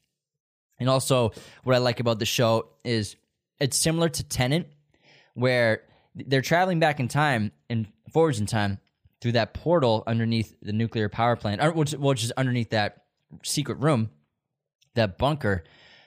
And 0.80 0.90
also, 0.90 1.32
what 1.64 1.76
I 1.76 1.80
like 1.80 2.00
about 2.00 2.20
the 2.20 2.26
show 2.26 2.70
is 2.84 3.16
it's 3.60 3.78
similar 3.78 4.10
to 4.10 4.24
Tenet, 4.24 4.72
where 5.34 5.84
they're 6.16 6.42
traveling 6.42 6.80
back 6.80 7.00
in 7.00 7.08
time 7.08 7.52
and 7.70 7.88
forwards 8.12 8.40
in 8.40 8.46
time, 8.46 8.80
through 9.22 9.34
that 9.34 9.54
portal 9.54 10.04
underneath 10.08 10.56
the 10.62 10.74
nuclear 10.74 11.10
power 11.10 11.36
plant, 11.36 11.76
which, 11.76 11.92
which 11.94 12.24
is 12.24 12.32
underneath 12.32 12.70
that 12.70 13.04
secret 13.44 13.80
room, 13.80 14.10
that 14.96 15.18
bunker. 15.18 15.64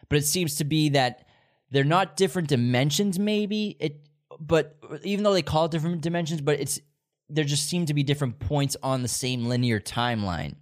But 0.09 0.19
it 0.19 0.27
seems 0.27 0.57
to 0.57 0.65
be 0.65 0.91
that 0.91 1.27
they're 1.71 1.85
not 1.85 2.17
different 2.17 2.49
dimensions, 2.49 3.19
maybe 3.19 3.77
it. 3.81 4.01
But 4.39 4.77
even 5.05 5.23
though 5.23 5.35
they 5.35 5.43
call 5.43 5.67
it 5.67 5.71
different 5.71 6.01
dimensions, 6.01 6.41
but 6.41 6.61
it's 6.61 6.81
there 7.29 7.45
just 7.45 7.69
seem 7.69 7.87
to 7.87 7.95
be 7.95 8.03
different 8.03 8.39
points 8.39 8.77
on 8.83 9.03
the 9.03 9.09
same 9.09 9.45
linear 9.45 9.81
timeline. 9.81 10.55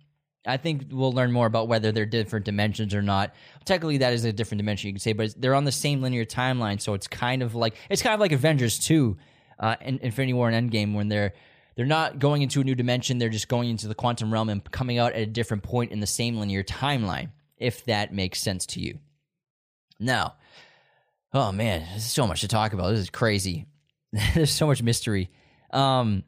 I 0.46 0.56
think 0.56 0.86
we'll 0.90 1.12
learn 1.12 1.32
more 1.32 1.46
about 1.46 1.68
whether 1.68 1.92
they're 1.92 2.06
different 2.06 2.44
dimensions 2.44 2.94
or 2.94 3.02
not. 3.02 3.34
Technically, 3.64 3.98
that 3.98 4.12
is 4.12 4.24
a 4.24 4.32
different 4.32 4.58
dimension 4.58 4.88
you 4.88 4.94
can 4.94 5.00
say, 5.00 5.12
but 5.12 5.34
they're 5.36 5.54
on 5.54 5.64
the 5.64 5.72
same 5.72 6.02
linear 6.02 6.24
timeline, 6.24 6.80
so 6.80 6.94
it's 6.94 7.06
kind 7.06 7.42
of 7.42 7.54
like 7.54 7.76
it's 7.90 8.02
kind 8.02 8.14
of 8.14 8.20
like 8.20 8.32
Avengers 8.32 8.78
two, 8.78 9.16
uh, 9.58 9.76
and 9.80 10.00
Infinity 10.00 10.32
War 10.32 10.48
and 10.48 10.70
Endgame 10.70 10.94
when 10.94 11.08
they're 11.08 11.34
they're 11.78 11.86
not 11.86 12.18
going 12.18 12.42
into 12.42 12.60
a 12.60 12.64
new 12.64 12.74
dimension. 12.74 13.18
They're 13.18 13.28
just 13.28 13.46
going 13.46 13.70
into 13.70 13.86
the 13.86 13.94
quantum 13.94 14.32
realm 14.32 14.48
and 14.48 14.68
coming 14.72 14.98
out 14.98 15.12
at 15.12 15.20
a 15.20 15.26
different 15.26 15.62
point 15.62 15.92
in 15.92 16.00
the 16.00 16.08
same 16.08 16.36
linear 16.36 16.64
timeline, 16.64 17.30
if 17.56 17.84
that 17.84 18.12
makes 18.12 18.42
sense 18.42 18.66
to 18.66 18.80
you. 18.80 18.98
Now, 20.00 20.34
oh 21.32 21.52
man, 21.52 21.86
there's 21.90 22.02
so 22.02 22.26
much 22.26 22.40
to 22.40 22.48
talk 22.48 22.72
about. 22.72 22.90
This 22.90 22.98
is 23.02 23.10
crazy. 23.10 23.66
there's 24.34 24.50
so 24.50 24.66
much 24.66 24.82
mystery. 24.82 25.30
Um, 25.70 26.24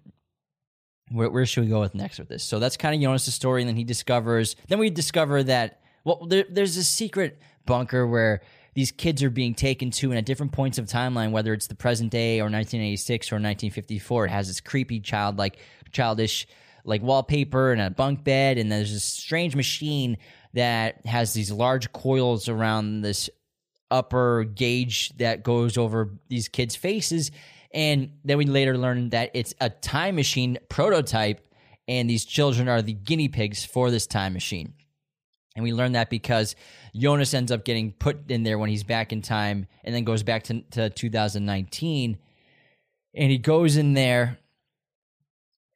where, 1.10 1.28
where 1.28 1.44
should 1.44 1.64
we 1.64 1.70
go 1.70 1.80
with 1.80 1.96
next 1.96 2.20
with 2.20 2.28
this? 2.28 2.44
So 2.44 2.60
that's 2.60 2.76
kind 2.76 2.94
of 2.94 3.00
Jonas' 3.00 3.34
story, 3.34 3.62
and 3.62 3.68
then 3.68 3.76
he 3.76 3.82
discovers. 3.82 4.54
Then 4.68 4.78
we 4.78 4.88
discover 4.88 5.42
that 5.42 5.80
well, 6.04 6.26
there, 6.28 6.44
there's 6.48 6.76
a 6.76 6.84
secret 6.84 7.40
bunker 7.66 8.06
where 8.06 8.42
these 8.74 8.92
kids 8.92 9.22
are 9.22 9.30
being 9.30 9.54
taken 9.54 9.90
to, 9.92 10.10
and 10.10 10.18
at 10.18 10.24
different 10.24 10.52
points 10.52 10.78
of 10.78 10.86
timeline, 10.86 11.32
whether 11.32 11.52
it's 11.52 11.66
the 11.66 11.74
present 11.74 12.10
day 12.10 12.40
or 12.40 12.44
1986 12.44 13.32
or 13.32 13.36
1954, 13.36 14.26
it 14.26 14.30
has 14.30 14.46
this 14.48 14.60
creepy 14.60 15.00
child 15.00 15.38
like 15.38 15.58
childish 15.92 16.46
like 16.84 17.02
wallpaper 17.02 17.72
and 17.72 17.80
a 17.80 17.90
bunk 17.90 18.24
bed, 18.24 18.58
and 18.58 18.70
there's 18.70 18.92
this 18.92 19.04
strange 19.04 19.54
machine 19.54 20.16
that 20.54 21.04
has 21.06 21.34
these 21.34 21.50
large 21.50 21.92
coils 21.92 22.48
around 22.48 23.02
this 23.02 23.28
upper 23.90 24.44
gauge 24.44 25.10
that 25.18 25.42
goes 25.42 25.76
over 25.76 26.18
these 26.28 26.48
kids' 26.48 26.76
faces. 26.76 27.30
And 27.72 28.12
then 28.24 28.38
we 28.38 28.46
later 28.46 28.76
learn 28.76 29.10
that 29.10 29.30
it's 29.34 29.54
a 29.60 29.70
time 29.70 30.16
machine 30.16 30.58
prototype, 30.68 31.46
and 31.86 32.08
these 32.08 32.24
children 32.24 32.68
are 32.68 32.82
the 32.82 32.92
guinea 32.92 33.28
pigs 33.28 33.64
for 33.64 33.90
this 33.90 34.06
time 34.06 34.32
machine. 34.32 34.74
And 35.56 35.64
we 35.64 35.72
learn 35.72 35.92
that 35.92 36.10
because 36.10 36.54
Jonas 36.94 37.34
ends 37.34 37.50
up 37.50 37.64
getting 37.64 37.92
put 37.92 38.30
in 38.30 38.44
there 38.44 38.58
when 38.58 38.70
he's 38.70 38.84
back 38.84 39.12
in 39.12 39.20
time 39.20 39.66
and 39.82 39.94
then 39.94 40.04
goes 40.04 40.22
back 40.22 40.44
to, 40.44 40.62
to 40.72 40.90
2019. 40.90 42.18
And 43.14 43.30
he 43.30 43.38
goes 43.38 43.76
in 43.76 43.94
there, 43.94 44.38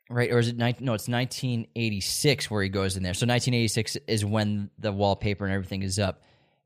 right? 0.09 0.31
Or 0.31 0.38
is 0.38 0.49
it 0.49 0.57
19, 0.57 0.85
no, 0.85 0.95
it's 0.95 1.09
1986 1.09 2.50
where 2.50 2.62
he 2.62 2.69
goes 2.69 2.97
in 2.97 3.02
there. 3.02 3.14
So 3.14 3.26
1986 3.26 3.97
is 4.07 4.25
when 4.25 4.71
the 4.78 4.93
wallpaper 4.93 5.45
and 5.45 5.52
everything 5.52 5.83
is 5.83 5.99
up. 5.99 6.23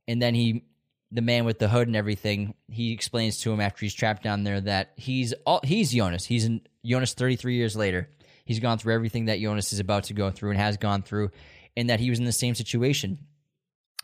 And 0.07 0.21
then 0.21 0.35
he, 0.35 0.65
the 1.11 1.23
man 1.23 1.47
with 1.47 1.59
the 1.59 1.69
hood 1.69 1.87
and 1.87 1.97
everything, 1.97 2.55
he 2.69 2.93
explains 2.93 3.41
to 3.41 3.53
him 3.53 3.61
after 3.61 3.81
he's 3.81 3.95
trapped 3.95 4.23
down 4.23 4.45
there 4.45 4.61
that 4.61 4.93
he's 4.97 5.33
all, 5.47 5.61
he's 5.65 5.93
Jonas. 5.93 6.27
He's 6.27 6.45
in 6.45 6.61
Jonas 6.85 7.15
33 7.15 7.55
years 7.55 7.75
later. 7.75 8.11
He's 8.45 8.61
gone 8.61 8.79
through 8.79 8.95
everything 8.95 9.27
that 9.27 9.41
Jonas 9.41 9.73
is 9.73 9.81
about 9.81 10.05
to 10.05 10.15
go 10.15 10.31
through 10.31 10.51
and 10.51 10.59
has 10.59 10.77
gone 10.77 11.03
through 11.03 11.31
and 11.79 11.89
that 11.89 12.01
he 12.01 12.11
was 12.11 12.19
in 12.19 12.25
the 12.25 12.33
same 12.33 12.57
situation. 12.57 13.21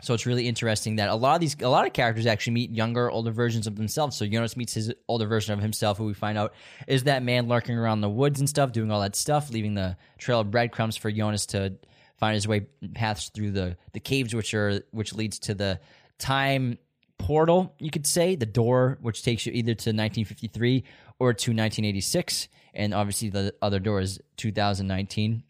So 0.01 0.15
it's 0.15 0.27
really 0.27 0.47
interesting 0.47 0.97
that 0.97 1.09
a 1.09 1.15
lot 1.15 1.35
of 1.35 1.41
these, 1.41 1.57
a 1.61 1.69
lot 1.69 1.87
of 1.87 1.93
characters 1.93 2.25
actually 2.25 2.53
meet 2.53 2.71
younger, 2.71 3.11
older 3.11 3.33
versions 3.33 3.67
of 3.67 3.75
themselves. 3.75 4.17
So 4.17 4.27
Jonas 4.27 4.57
meets 4.57 4.75
his 4.75 4.93
older 5.09 5.27
version 5.27 5.55
of 5.55 5.61
himself, 5.61 5.99
who 5.99 6.05
we 6.05 6.15
find 6.15 6.39
out 6.39 6.55
is 6.87 7.05
that 7.05 7.25
man 7.25 7.49
lurking 7.49 7.77
around 7.77 8.01
the 8.01 8.09
woods 8.09 8.39
and 8.39 8.49
stuff, 8.49 8.71
doing 8.71 8.93
all 8.93 9.01
that 9.01 9.17
stuff, 9.17 9.51
leaving 9.51 9.75
the 9.75 9.97
trail 10.19 10.41
of 10.41 10.53
breadcrumbs 10.53 10.97
for 10.97 11.11
Jonas 11.11 11.47
to 11.47 11.75
find 12.17 12.35
his 12.35 12.47
way 12.47 12.61
paths 12.95 13.31
through 13.35 13.51
the 13.51 13.77
the 13.93 14.01
caves, 14.01 14.35
which 14.35 14.55
are 14.55 14.81
which 14.93 15.13
leads 15.13 15.41
to 15.41 15.55
the 15.55 15.81
time 16.19 16.79
portal, 17.19 17.75
you 17.81 17.91
could 17.91 18.07
say, 18.07 18.37
the 18.37 18.47
door 18.47 18.99
which 19.01 19.25
takes 19.25 19.47
you 19.47 19.53
either 19.53 19.75
to 19.75 19.91
1953 19.91 20.85
or 21.19 21.33
to 21.33 21.51
1986, 21.51 22.49
and 22.73 22.95
obviously 22.95 23.31
the 23.31 23.53
other 23.63 23.81
door 23.81 24.01
is 24.01 24.21
2019 24.37 25.43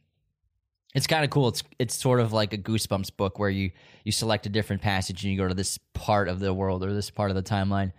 it's 0.94 1.08
kind 1.08 1.24
of 1.24 1.30
cool. 1.30 1.48
It's 1.48 1.62
it's 1.78 1.94
sort 1.94 2.20
of 2.20 2.32
like 2.32 2.52
a 2.52 2.58
Goosebumps 2.58 3.16
book 3.16 3.38
where 3.38 3.50
you 3.50 3.72
you 4.04 4.12
select 4.12 4.46
a 4.46 4.48
different 4.48 4.80
passage 4.80 5.24
and 5.24 5.32
you 5.32 5.38
go 5.38 5.48
to 5.48 5.54
this 5.54 5.78
part 5.92 6.28
of 6.28 6.38
the 6.38 6.54
world 6.54 6.84
or 6.84 6.94
this 6.94 7.10
part 7.10 7.30
of 7.30 7.36
the 7.36 7.42
timeline. 7.42 7.92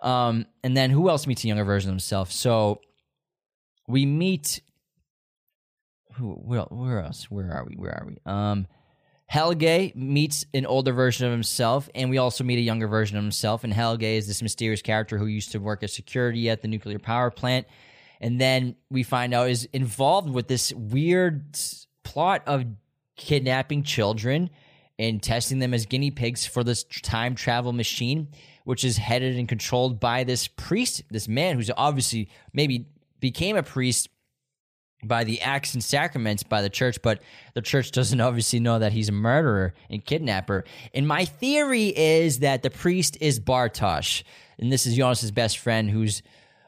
Um, 0.00 0.46
and 0.62 0.76
then 0.76 0.90
who 0.90 1.08
else 1.08 1.26
meets 1.26 1.42
a 1.44 1.48
younger 1.48 1.64
version 1.64 1.90
of 1.90 1.94
himself? 1.94 2.30
So 2.30 2.80
we 3.88 4.04
meet 4.04 4.60
who? 6.14 6.32
Where, 6.32 6.62
where 6.62 7.00
else? 7.00 7.30
Where 7.30 7.52
are 7.52 7.64
we? 7.64 7.74
Where 7.76 7.92
are 7.92 8.06
we? 8.06 8.18
Um, 8.26 8.66
Helge 9.28 9.94
meets 9.96 10.44
an 10.54 10.66
older 10.66 10.92
version 10.92 11.26
of 11.26 11.32
himself, 11.32 11.88
and 11.94 12.10
we 12.10 12.18
also 12.18 12.44
meet 12.44 12.58
a 12.58 12.62
younger 12.62 12.86
version 12.86 13.16
of 13.16 13.24
himself. 13.24 13.64
And 13.64 13.72
Helge 13.72 14.04
is 14.04 14.28
this 14.28 14.42
mysterious 14.42 14.82
character 14.82 15.18
who 15.18 15.26
used 15.26 15.52
to 15.52 15.58
work 15.58 15.82
as 15.82 15.92
security 15.92 16.48
at 16.50 16.62
the 16.62 16.68
nuclear 16.68 16.98
power 16.98 17.30
plant, 17.30 17.66
and 18.20 18.40
then 18.40 18.76
we 18.90 19.02
find 19.02 19.32
out 19.32 19.48
is 19.48 19.64
involved 19.72 20.30
with 20.30 20.48
this 20.48 20.72
weird 20.74 21.56
plot 22.16 22.42
of 22.46 22.64
kidnapping 23.16 23.82
children 23.82 24.48
and 24.98 25.22
testing 25.22 25.58
them 25.58 25.74
as 25.74 25.84
guinea 25.84 26.10
pigs 26.10 26.46
for 26.46 26.64
this 26.64 26.82
time 27.02 27.34
travel 27.34 27.74
machine, 27.74 28.26
which 28.64 28.86
is 28.86 28.96
headed 28.96 29.36
and 29.36 29.46
controlled 29.46 30.00
by 30.00 30.24
this 30.24 30.48
priest, 30.48 31.02
this 31.10 31.28
man 31.28 31.56
who's 31.56 31.70
obviously 31.76 32.30
maybe 32.54 32.86
became 33.20 33.54
a 33.54 33.62
priest 33.62 34.08
by 35.04 35.24
the 35.24 35.42
acts 35.42 35.74
and 35.74 35.84
sacraments 35.84 36.42
by 36.42 36.62
the 36.62 36.70
church, 36.70 37.02
but 37.02 37.20
the 37.52 37.60
church 37.60 37.90
doesn't 37.90 38.18
obviously 38.18 38.60
know 38.60 38.78
that 38.78 38.92
he's 38.92 39.10
a 39.10 39.12
murderer 39.12 39.74
and 39.90 40.02
kidnapper. 40.02 40.64
And 40.94 41.06
my 41.06 41.26
theory 41.26 41.88
is 41.94 42.38
that 42.38 42.62
the 42.62 42.70
priest 42.70 43.18
is 43.20 43.38
Bartosz, 43.38 44.22
and 44.58 44.72
this 44.72 44.86
is 44.86 44.96
Jonas's 44.96 45.32
best 45.32 45.58
friend 45.58 45.90
who's 45.90 46.22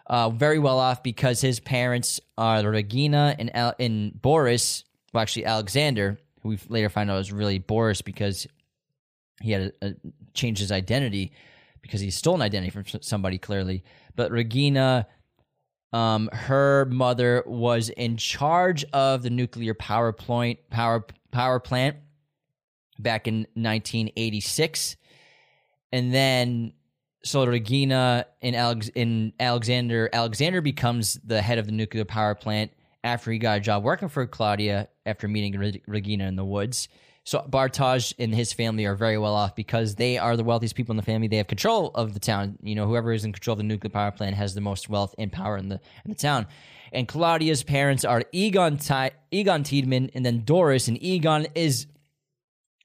uh, 0.09 0.29
very 0.29 0.59
well 0.59 0.79
off 0.79 1.03
because 1.03 1.40
his 1.40 1.59
parents 1.59 2.20
are 2.37 2.62
Regina 2.62 3.35
and, 3.38 3.57
Al- 3.57 3.75
and 3.79 4.12
Boris, 4.20 4.85
well, 5.12 5.23
actually 5.23 5.47
Alexander, 5.47 6.18
who 6.42 6.51
we 6.51 6.59
later 6.68 6.88
find 6.88 7.11
out 7.11 7.16
was 7.16 7.33
really 7.33 7.59
Boris 7.59 8.03
because 8.03 8.47
he 9.40 9.53
had 9.53 9.73
a, 9.83 9.87
a, 9.87 9.94
changed 10.35 10.61
his 10.61 10.73
identity 10.73 11.33
because 11.83 12.01
he 12.01 12.11
stole 12.11 12.35
an 12.35 12.42
identity 12.42 12.71
from 12.71 12.85
somebody 13.01 13.38
clearly. 13.38 13.85
But 14.16 14.31
Regina, 14.31 15.07
um, 15.92 16.29
her 16.33 16.87
mother 16.87 17.42
was 17.47 17.88
in 17.90 18.16
charge 18.16 18.85
of 18.92 19.23
the 19.23 19.31
nuclear 19.31 19.75
power 19.75 20.12
plant 20.12 20.59
power 20.71 21.07
power 21.31 21.61
plant 21.61 21.97
back 22.99 23.29
in 23.29 23.47
1986, 23.55 24.97
and 25.92 26.12
then 26.12 26.73
so 27.25 27.44
Regina 27.44 28.27
and 28.42 28.55
Alex 28.55 28.90
Alexander 29.40 30.11
Alexander 30.12 30.61
becomes 30.61 31.14
the 31.25 31.40
head 31.40 31.59
of 31.59 31.66
the 31.66 31.73
nuclear 31.73 32.05
power 32.05 32.35
plant 32.35 32.73
after 33.09 33.33
he 33.33 33.38
got 33.38 33.59
a 33.59 33.61
job 33.61 33.83
working 33.83 34.09
for 34.09 34.27
Claudia 34.27 34.88
after 35.07 35.27
meeting 35.29 35.81
Regina 35.87 36.29
in 36.29 36.37
the 36.37 36.44
woods. 36.44 36.88
So 37.25 37.44
Bartosz 37.47 38.14
and 38.18 38.35
his 38.35 38.53
family 38.55 38.87
are 38.87 38.94
very 38.94 39.18
well 39.18 39.35
off 39.35 39.55
because 39.55 39.97
they 39.97 40.16
are 40.16 40.37
the 40.37 40.44
wealthiest 40.44 40.75
people 40.75 40.92
in 40.92 40.97
the 40.97 41.03
family. 41.03 41.29
They 41.29 41.37
have 41.37 41.47
control 41.47 41.90
of 41.94 42.14
the 42.14 42.21
town. 42.21 42.59
You 42.62 42.75
know, 42.75 42.87
whoever 42.87 43.12
is 43.12 43.25
in 43.25 43.33
control 43.33 43.53
of 43.53 43.59
the 43.59 43.64
nuclear 43.64 43.90
power 43.90 44.11
plant 44.11 44.35
has 44.37 44.55
the 44.55 44.62
most 44.62 44.88
wealth 44.88 45.14
and 45.18 45.31
power 45.31 45.59
in 45.59 45.68
the 45.68 45.81
in 46.05 46.11
the 46.11 46.14
town. 46.14 46.47
And 46.90 47.07
Claudia's 47.07 47.62
parents 47.62 48.05
are 48.05 48.25
Egon 48.33 48.79
Egon 49.31 49.62
Tiedemann 49.62 50.11
and 50.14 50.25
then 50.25 50.42
Doris. 50.44 50.88
And 50.88 51.03
Egon 51.03 51.49
is 51.55 51.87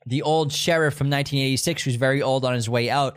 the 0.06 0.22
old 0.24 0.52
sheriff 0.52 0.94
from 0.94 1.08
1986 1.08 1.84
who's 1.84 1.96
very 1.96 2.22
old 2.22 2.44
on 2.44 2.54
his 2.54 2.70
way 2.70 2.90
out. 2.90 3.16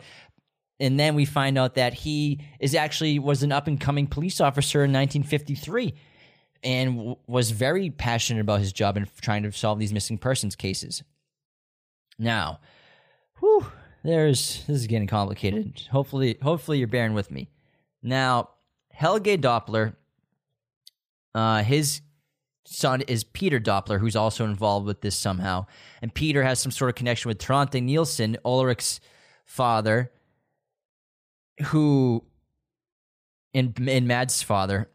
And 0.79 0.97
then 0.99 1.15
we 1.15 1.25
find 1.25 1.57
out 1.57 1.75
that 1.75 1.93
he 1.93 2.39
is 2.61 2.73
actually 2.73 3.19
was 3.19 3.43
an 3.43 3.51
up 3.51 3.67
and 3.67 3.81
coming 3.81 4.07
police 4.07 4.39
officer 4.39 4.79
in 4.79 4.93
1953 4.93 5.93
and 6.67 6.97
w- 6.97 7.15
was 7.27 7.51
very 7.51 7.89
passionate 7.89 8.41
about 8.41 8.59
his 8.59 8.73
job 8.73 8.97
and 8.97 9.07
trying 9.21 9.43
to 9.43 9.51
solve 9.53 9.79
these 9.79 9.93
missing 9.93 10.17
persons 10.17 10.53
cases. 10.53 11.01
Now, 12.19 12.59
whew, 13.39 13.65
there's 14.03 14.65
this 14.67 14.81
is 14.81 14.87
getting 14.87 15.07
complicated. 15.07 15.83
Hopefully, 15.89 16.37
hopefully 16.41 16.79
you're 16.79 16.89
bearing 16.89 17.13
with 17.13 17.31
me. 17.31 17.49
Now, 18.03 18.49
Helge 18.91 19.39
Doppler, 19.39 19.95
uh, 21.33 21.63
his 21.63 22.01
son 22.65 22.99
is 23.03 23.23
Peter 23.23 23.61
Doppler, 23.61 23.97
who's 23.97 24.17
also 24.17 24.43
involved 24.43 24.85
with 24.85 24.99
this 24.99 25.15
somehow, 25.15 25.67
and 26.01 26.13
Peter 26.13 26.43
has 26.43 26.59
some 26.59 26.71
sort 26.71 26.89
of 26.89 26.95
connection 26.95 27.29
with 27.29 27.37
Tronte 27.37 27.79
Nielsen, 27.79 28.35
Ulrich's 28.43 28.99
father, 29.45 30.11
who, 31.67 32.25
in 33.53 33.73
in 33.87 34.05
Mad's 34.05 34.43
father, 34.43 34.89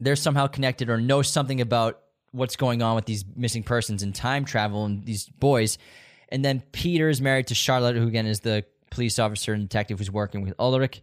they're 0.00 0.16
somehow 0.16 0.46
connected 0.46 0.90
or 0.90 0.98
know 0.98 1.22
something 1.22 1.60
about 1.60 2.00
what's 2.32 2.56
going 2.56 2.82
on 2.82 2.96
with 2.96 3.04
these 3.06 3.24
missing 3.36 3.62
persons 3.62 4.02
and 4.02 4.14
time 4.14 4.44
travel 4.44 4.84
and 4.84 5.04
these 5.04 5.26
boys. 5.28 5.78
And 6.28 6.44
then 6.44 6.62
Peter 6.72 7.08
is 7.08 7.20
married 7.20 7.46
to 7.48 7.54
Charlotte, 7.54 7.96
who 7.96 8.06
again 8.06 8.26
is 8.26 8.40
the 8.40 8.64
police 8.90 9.18
officer 9.18 9.52
and 9.52 9.68
detective 9.68 9.98
who's 9.98 10.10
working 10.10 10.42
with 10.42 10.54
Ulrich. 10.58 11.02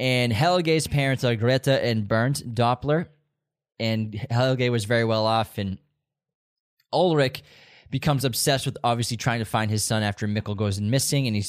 And 0.00 0.32
Helge's 0.32 0.86
parents 0.86 1.22
are 1.24 1.36
Greta 1.36 1.84
and 1.84 2.08
Bernd 2.08 2.36
Doppler. 2.36 3.06
And 3.78 4.14
Helge 4.30 4.68
was 4.70 4.84
very 4.84 5.04
well 5.04 5.26
off, 5.26 5.58
and 5.58 5.78
Ulrich 6.92 7.42
becomes 7.90 8.24
obsessed 8.24 8.66
with 8.66 8.78
obviously 8.84 9.16
trying 9.16 9.40
to 9.40 9.44
find 9.44 9.68
his 9.68 9.82
son 9.82 10.04
after 10.04 10.28
Mikkel 10.28 10.56
goes 10.56 10.80
missing, 10.80 11.26
and 11.26 11.34
he 11.34 11.44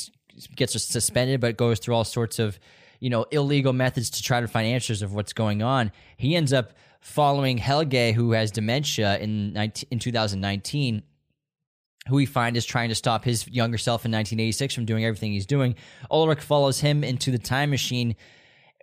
gets 0.56 0.74
suspended, 0.84 1.40
but 1.40 1.56
goes 1.56 1.80
through 1.80 1.94
all 1.94 2.04
sorts 2.04 2.40
of 2.40 2.60
you 3.00 3.10
know, 3.10 3.26
illegal 3.32 3.74
methods 3.74 4.10
to 4.12 4.24
try 4.24 4.42
to 4.42 4.48
find 4.48 4.68
answers 4.68 5.02
of 5.02 5.14
what's 5.14 5.34
going 5.34 5.62
on. 5.62 5.92
He 6.18 6.36
ends 6.36 6.54
up 6.54 6.74
following 7.02 7.58
Helge, 7.58 8.14
who 8.14 8.32
has 8.32 8.52
dementia 8.52 9.18
in 9.20 9.54
19, 9.54 9.88
in 9.92 10.00
2019, 10.00 11.04
who 12.08 12.16
we 12.16 12.26
find 12.26 12.58
is 12.58 12.66
trying 12.66 12.90
to 12.90 12.96
stop 12.96 13.24
his 13.24 13.48
younger 13.48 13.78
self 13.78 14.06
in 14.06 14.12
1986 14.12 14.74
from 14.74 14.86
doing 14.86 15.06
everything 15.06 15.32
he's 15.32 15.46
doing. 15.46 15.76
Ulrich 16.10 16.42
follows 16.42 16.80
him 16.80 17.04
into 17.04 17.32
the 17.32 17.40
time 17.40 17.70
machine 17.70 18.16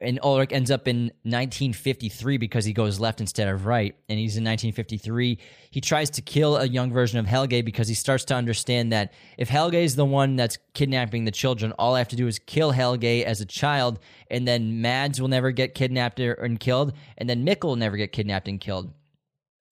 and 0.03 0.19
Ulrich 0.23 0.53
ends 0.53 0.71
up 0.71 0.89
in 0.89 1.05
1953 1.23 2.37
because 2.37 2.65
he 2.65 2.73
goes 2.73 2.99
left 2.99 3.21
instead 3.21 3.49
of 3.49 3.67
right. 3.67 3.95
And 4.09 4.19
he's 4.19 4.37
in 4.37 4.45
1953. 4.45 5.39
He 5.71 5.81
tries 5.81 6.11
to 6.11 6.23
kill 6.23 6.57
a 6.57 6.67
young 6.67 6.93
version 6.93 7.19
of 7.19 7.27
Helge 7.27 7.65
because 7.65 7.89
he 7.89 7.95
starts 7.95 8.25
to 8.27 8.35
understand 8.35 8.93
that 8.93 9.13
if 9.39 9.49
Helge 9.49 9.75
is 9.75 9.95
the 9.95 10.05
one 10.05 10.37
that's 10.37 10.59
kidnapping 10.75 11.25
the 11.25 11.31
children, 11.31 11.73
all 11.79 11.95
I 11.95 11.99
have 11.99 12.09
to 12.09 12.17
do 12.17 12.27
is 12.27 12.39
kill 12.41 12.73
Helge 12.73 13.05
as 13.05 13.41
a 13.41 13.47
child, 13.47 14.01
and 14.31 14.47
then 14.47 14.83
Mads 14.83 15.21
will 15.21 15.29
never 15.29 15.53
get 15.53 15.75
kidnapped 15.75 16.19
and 16.19 16.59
killed, 16.59 16.93
and 17.17 17.31
then 17.31 17.47
Mikkel 17.47 17.65
will 17.65 17.77
never 17.77 17.97
get 17.97 18.13
kidnapped 18.13 18.49
and 18.49 18.61
killed. 18.61 18.93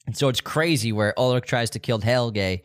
And 0.06 0.16
so 0.16 0.28
it's 0.28 0.40
crazy 0.40 0.92
where 0.92 1.18
Ulrich 1.18 1.46
tries 1.46 1.70
to 1.70 1.78
kill 1.78 2.00
Helge. 2.00 2.62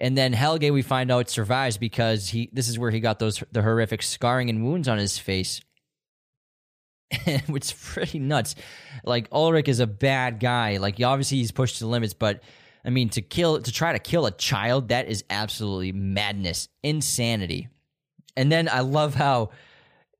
And 0.00 0.16
then 0.16 0.32
Helge, 0.32 0.70
we 0.70 0.82
find 0.82 1.10
out, 1.10 1.28
survives 1.28 1.76
because 1.76 2.28
he. 2.28 2.50
This 2.52 2.68
is 2.68 2.78
where 2.78 2.90
he 2.90 3.00
got 3.00 3.18
those 3.18 3.42
the 3.50 3.62
horrific 3.62 4.02
scarring 4.02 4.48
and 4.48 4.64
wounds 4.64 4.86
on 4.86 4.98
his 4.98 5.18
face, 5.18 5.60
which 7.46 7.66
is 7.66 7.72
pretty 7.72 8.18
nuts. 8.18 8.54
Like 9.04 9.28
Ulrich 9.32 9.68
is 9.68 9.80
a 9.80 9.86
bad 9.86 10.40
guy. 10.40 10.76
Like 10.76 11.00
obviously 11.00 11.38
he's 11.38 11.52
pushed 11.52 11.78
to 11.78 11.84
the 11.84 11.90
limits, 11.90 12.14
but 12.14 12.42
I 12.84 12.90
mean 12.90 13.08
to 13.10 13.22
kill 13.22 13.60
to 13.60 13.72
try 13.72 13.92
to 13.92 13.98
kill 13.98 14.26
a 14.26 14.30
child 14.30 14.88
that 14.88 15.08
is 15.08 15.24
absolutely 15.30 15.92
madness, 15.92 16.68
insanity. 16.82 17.68
And 18.36 18.52
then 18.52 18.68
I 18.68 18.80
love 18.80 19.14
how 19.14 19.50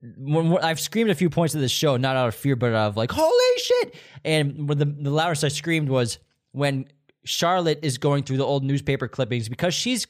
when, 0.01 0.51
when- 0.51 0.65
I've 0.65 0.81
screamed 0.81 1.11
a 1.11 1.15
few 1.15 1.31
points 1.31 1.55
of 1.55 1.61
this 1.61 1.73
show, 1.73 1.97
not 1.97 2.17
out 2.17 2.29
of 2.29 2.35
fear, 2.35 2.57
but 2.57 2.73
out 2.73 2.89
of 2.89 2.97
like 2.97 3.11
holy 3.13 3.59
shit. 3.59 3.95
And 4.25 4.69
when 4.69 4.79
the 4.79 4.87
the 4.87 5.11
loudest 5.11 5.45
I 5.45 5.49
screamed 5.49 5.89
was 5.89 6.19
when 6.53 6.89
Charlotte 7.25 7.81
is 7.83 7.99
going 7.99 8.23
through 8.23 8.39
the 8.39 8.45
old 8.47 8.65
newspaper 8.65 9.09
clippings 9.09 9.49
because 9.49 9.75
she's 9.75 10.07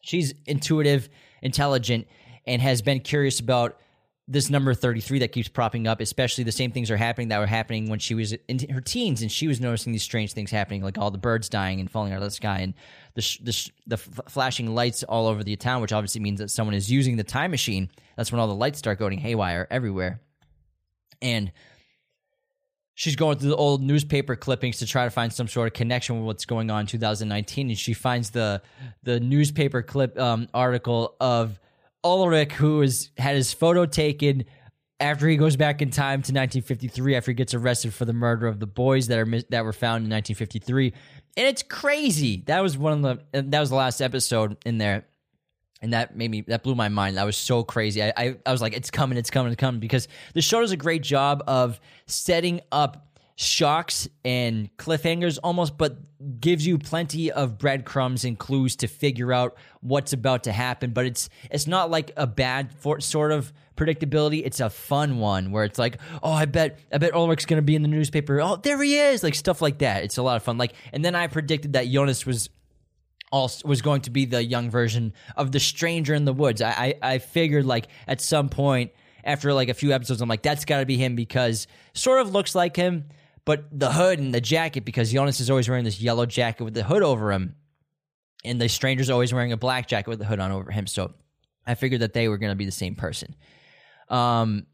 she's 0.00 0.32
intuitive, 0.46 1.08
intelligent, 1.42 2.06
and 2.46 2.62
has 2.62 2.80
been 2.82 3.00
curious 3.00 3.40
about 3.40 3.78
this 4.26 4.48
number 4.48 4.72
33 4.72 5.18
that 5.18 5.32
keeps 5.32 5.48
propping 5.48 5.86
up, 5.86 6.00
especially 6.00 6.44
the 6.44 6.52
same 6.52 6.72
things 6.72 6.90
are 6.90 6.96
happening 6.96 7.28
that 7.28 7.38
were 7.38 7.46
happening 7.46 7.90
when 7.90 7.98
she 7.98 8.14
was 8.14 8.32
in 8.48 8.68
her 8.70 8.80
teens 8.80 9.20
and 9.20 9.30
she 9.30 9.46
was 9.46 9.60
noticing 9.60 9.92
these 9.92 10.02
strange 10.02 10.32
things 10.32 10.50
happening, 10.50 10.82
like 10.82 10.96
all 10.96 11.10
the 11.10 11.18
birds 11.18 11.48
dying 11.50 11.78
and 11.78 11.90
falling 11.90 12.12
out 12.12 12.18
of 12.18 12.24
the 12.24 12.30
sky 12.30 12.60
and 12.60 12.74
the, 13.14 13.20
sh- 13.20 13.38
the, 13.42 13.52
sh- 13.52 13.70
the 13.86 13.96
f- 13.96 14.20
flashing 14.28 14.74
lights 14.74 15.02
all 15.02 15.26
over 15.26 15.44
the 15.44 15.56
town, 15.56 15.82
which 15.82 15.92
obviously 15.92 16.22
means 16.22 16.40
that 16.40 16.50
someone 16.50 16.74
is 16.74 16.90
using 16.90 17.16
the 17.16 17.24
time 17.24 17.50
machine. 17.50 17.90
That's 18.16 18.32
when 18.32 18.40
all 18.40 18.48
the 18.48 18.54
lights 18.54 18.78
start 18.78 18.98
going 18.98 19.18
haywire 19.18 19.66
everywhere. 19.70 20.22
And 21.20 21.52
she's 22.94 23.16
going 23.16 23.38
through 23.38 23.50
the 23.50 23.56
old 23.56 23.82
newspaper 23.82 24.36
clippings 24.36 24.78
to 24.78 24.86
try 24.86 25.04
to 25.04 25.10
find 25.10 25.34
some 25.34 25.48
sort 25.48 25.66
of 25.66 25.74
connection 25.74 26.16
with 26.16 26.24
what's 26.24 26.46
going 26.46 26.70
on 26.70 26.82
in 26.82 26.86
2019 26.86 27.68
and 27.68 27.78
she 27.78 27.92
finds 27.92 28.30
the 28.30 28.62
the 29.02 29.18
newspaper 29.20 29.82
clip 29.82 30.18
um, 30.18 30.48
article 30.54 31.16
of 31.20 31.58
Ulrich 32.04 32.52
who 32.52 32.80
has 32.80 33.10
had 33.16 33.34
his 33.36 33.52
photo 33.52 33.86
taken 33.86 34.44
after 35.00 35.26
he 35.26 35.36
goes 35.36 35.56
back 35.56 35.82
in 35.82 35.90
time 35.90 36.22
to 36.22 36.32
1953 36.32 37.16
after 37.16 37.30
he 37.30 37.34
gets 37.34 37.54
arrested 37.54 37.92
for 37.92 38.04
the 38.04 38.12
murder 38.12 38.46
of 38.46 38.60
the 38.60 38.66
boys 38.66 39.08
that 39.08 39.18
are 39.18 39.40
that 39.50 39.64
were 39.64 39.72
found 39.72 40.04
in 40.04 40.10
1953 40.10 40.92
and 41.36 41.46
it's 41.46 41.62
crazy 41.62 42.42
that 42.46 42.60
was 42.60 42.78
one 42.78 43.04
of 43.04 43.20
the 43.32 43.42
that 43.42 43.60
was 43.60 43.70
the 43.70 43.76
last 43.76 44.00
episode 44.00 44.56
in 44.64 44.78
there 44.78 45.04
and 45.84 45.92
that 45.92 46.16
made 46.16 46.30
me 46.30 46.40
that 46.48 46.62
blew 46.62 46.74
my 46.74 46.88
mind. 46.88 47.18
That 47.18 47.26
was 47.26 47.36
so 47.36 47.62
crazy. 47.62 48.02
I, 48.02 48.10
I 48.16 48.36
I 48.46 48.52
was 48.52 48.62
like, 48.62 48.74
it's 48.74 48.90
coming, 48.90 49.18
it's 49.18 49.28
coming, 49.28 49.52
it's 49.52 49.60
coming 49.60 49.80
because 49.80 50.08
the 50.32 50.40
show 50.40 50.62
does 50.62 50.72
a 50.72 50.78
great 50.78 51.02
job 51.02 51.44
of 51.46 51.78
setting 52.06 52.62
up 52.72 53.03
shocks 53.36 54.08
and 54.24 54.74
cliffhangers 54.76 55.38
almost, 55.42 55.76
but 55.76 55.98
gives 56.40 56.66
you 56.66 56.78
plenty 56.78 57.30
of 57.30 57.58
breadcrumbs 57.58 58.24
and 58.24 58.38
clues 58.38 58.76
to 58.76 58.86
figure 58.86 59.32
out 59.32 59.56
what's 59.80 60.12
about 60.12 60.44
to 60.44 60.52
happen. 60.52 60.90
But 60.90 61.06
it's 61.06 61.28
it's 61.50 61.66
not 61.66 61.90
like 61.90 62.12
a 62.16 62.26
bad 62.26 62.72
for, 62.72 63.00
sort 63.00 63.32
of 63.32 63.52
predictability. 63.76 64.42
It's 64.44 64.60
a 64.60 64.70
fun 64.70 65.18
one 65.18 65.50
where 65.50 65.64
it's 65.64 65.78
like, 65.78 65.98
oh, 66.22 66.32
I 66.32 66.44
bet 66.44 66.78
I 66.92 66.98
bet 66.98 67.14
Ulrich's 67.14 67.46
gonna 67.46 67.62
be 67.62 67.74
in 67.74 67.82
the 67.82 67.88
newspaper. 67.88 68.40
Oh, 68.40 68.56
there 68.56 68.80
he 68.82 68.98
is, 68.98 69.22
like 69.22 69.34
stuff 69.34 69.60
like 69.60 69.78
that. 69.78 70.04
It's 70.04 70.18
a 70.18 70.22
lot 70.22 70.36
of 70.36 70.42
fun. 70.42 70.58
Like, 70.58 70.74
and 70.92 71.04
then 71.04 71.14
I 71.14 71.26
predicted 71.26 71.72
that 71.72 71.88
Jonas 71.88 72.24
was 72.24 72.48
also 73.32 73.66
was 73.66 73.82
going 73.82 74.02
to 74.02 74.10
be 74.10 74.26
the 74.26 74.44
young 74.44 74.70
version 74.70 75.12
of 75.36 75.50
the 75.50 75.58
stranger 75.58 76.14
in 76.14 76.24
the 76.24 76.32
woods. 76.32 76.62
I, 76.62 76.94
I, 77.02 77.14
I 77.14 77.18
figured 77.18 77.66
like 77.66 77.88
at 78.06 78.20
some 78.20 78.48
point 78.48 78.92
after 79.24 79.52
like 79.52 79.68
a 79.68 79.74
few 79.74 79.92
episodes, 79.92 80.20
I'm 80.20 80.28
like, 80.28 80.42
that's 80.42 80.64
got 80.64 80.80
to 80.80 80.86
be 80.86 80.96
him 80.96 81.16
because 81.16 81.66
sort 81.94 82.20
of 82.20 82.30
looks 82.30 82.54
like 82.54 82.76
him, 82.76 83.06
but 83.44 83.66
the 83.70 83.92
hood 83.92 84.18
and 84.18 84.32
the 84.32 84.40
jacket 84.40 84.84
because 84.84 85.12
Jonas 85.12 85.40
is 85.40 85.50
always 85.50 85.68
wearing 85.68 85.84
this 85.84 86.00
yellow 86.00 86.26
jacket 86.26 86.64
with 86.64 86.74
the 86.74 86.84
hood 86.84 87.02
over 87.02 87.32
him, 87.32 87.56
and 88.44 88.60
the 88.60 88.68
stranger's 88.68 89.10
always 89.10 89.32
wearing 89.32 89.52
a 89.52 89.56
black 89.56 89.88
jacket 89.88 90.08
with 90.08 90.18
the 90.18 90.24
hood 90.24 90.40
on 90.40 90.52
over 90.52 90.70
him. 90.70 90.86
So 90.86 91.12
I 91.66 91.74
figured 91.74 92.00
that 92.02 92.12
they 92.12 92.28
were 92.28 92.38
going 92.38 92.52
to 92.52 92.56
be 92.56 92.64
the 92.64 92.70
same 92.70 92.94
person. 92.94 93.34
Um, 94.08 94.66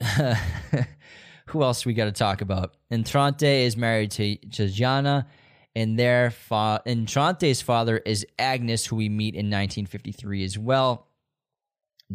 who 1.46 1.62
else 1.62 1.84
we 1.84 1.94
got 1.94 2.06
to 2.06 2.12
talk 2.12 2.40
about? 2.40 2.76
Entrante 2.90 3.42
is 3.64 3.76
married 3.76 4.10
to, 4.12 4.36
to 4.52 4.68
Jana, 4.68 5.26
and 5.74 5.98
their 5.98 6.30
fa- 6.30 6.82
Entrante's 6.86 7.62
father 7.62 7.98
is 7.98 8.26
Agnes, 8.38 8.86
who 8.86 8.96
we 8.96 9.08
meet 9.08 9.34
in 9.34 9.46
1953 9.46 10.44
as 10.44 10.58
well. 10.58 11.08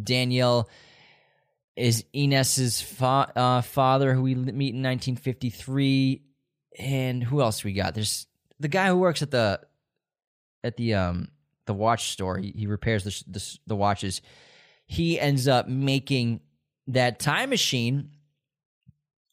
Daniel 0.02 0.70
is 1.76 2.06
Ines's 2.14 2.82
fa- 2.82 3.32
uh, 3.36 3.62
father, 3.62 4.14
who 4.14 4.22
we 4.22 4.36
meet 4.36 4.76
in 4.76 4.84
1953, 4.84 6.22
and 6.80 7.24
who 7.24 7.42
else 7.42 7.64
we 7.64 7.74
got? 7.74 7.94
There's 7.96 8.28
the 8.60 8.68
guy 8.68 8.88
who 8.88 8.98
works 8.98 9.22
at 9.22 9.32
the 9.32 9.60
at 10.64 10.78
the 10.78 10.94
um 10.96 11.30
the 11.66 11.74
watch 11.74 12.10
store. 12.10 12.38
He, 12.38 12.54
he 12.56 12.68
repairs 12.68 13.04
the, 13.04 13.24
the 13.28 13.58
the 13.68 13.76
watches. 13.76 14.22
He 14.86 15.20
ends 15.20 15.48
up 15.48 15.68
making 15.68 16.42
that 16.88 17.20
time 17.20 17.50
machine 17.50 18.12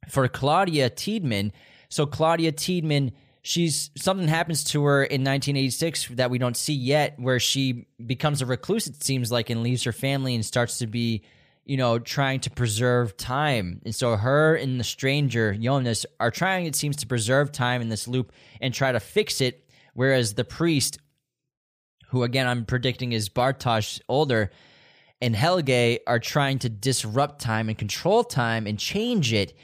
for 0.08 0.26
Claudia 0.28 0.90
Tiedemann. 0.90 1.52
So 1.88 2.06
Claudia 2.06 2.52
Tiedemann, 2.52 3.12
she's 3.42 3.90
something 3.96 4.28
happens 4.28 4.64
to 4.64 4.84
her 4.84 5.02
in 5.02 5.22
1986 5.22 6.08
that 6.12 6.30
we 6.30 6.38
don't 6.38 6.56
see 6.56 6.74
yet, 6.74 7.18
where 7.18 7.40
she 7.40 7.86
becomes 8.04 8.42
a 8.42 8.46
recluse. 8.46 8.86
It 8.86 9.02
seems 9.02 9.32
like 9.32 9.50
and 9.50 9.62
leaves 9.62 9.84
her 9.84 9.92
family 9.92 10.34
and 10.34 10.44
starts 10.44 10.78
to 10.78 10.86
be, 10.86 11.24
you 11.70 11.76
know, 11.76 12.00
trying 12.00 12.40
to 12.40 12.50
preserve 12.50 13.16
time. 13.16 13.80
And 13.84 13.94
so 13.94 14.16
her 14.16 14.56
and 14.56 14.80
the 14.80 14.82
stranger 14.82 15.54
Jonas 15.54 16.04
are 16.18 16.32
trying, 16.32 16.66
it 16.66 16.74
seems, 16.74 16.96
to 16.96 17.06
preserve 17.06 17.52
time 17.52 17.80
in 17.80 17.88
this 17.88 18.08
loop 18.08 18.32
and 18.60 18.74
try 18.74 18.90
to 18.90 18.98
fix 18.98 19.40
it. 19.40 19.70
Whereas 19.94 20.34
the 20.34 20.42
priest, 20.42 20.98
who 22.08 22.24
again 22.24 22.48
I'm 22.48 22.64
predicting 22.64 23.12
is 23.12 23.28
Bartosz 23.28 24.00
older, 24.08 24.50
and 25.22 25.36
Helge 25.36 26.00
are 26.08 26.18
trying 26.18 26.58
to 26.58 26.68
disrupt 26.68 27.40
time 27.40 27.68
and 27.68 27.78
control 27.78 28.24
time 28.24 28.66
and 28.66 28.76
change 28.76 29.32
it. 29.32 29.56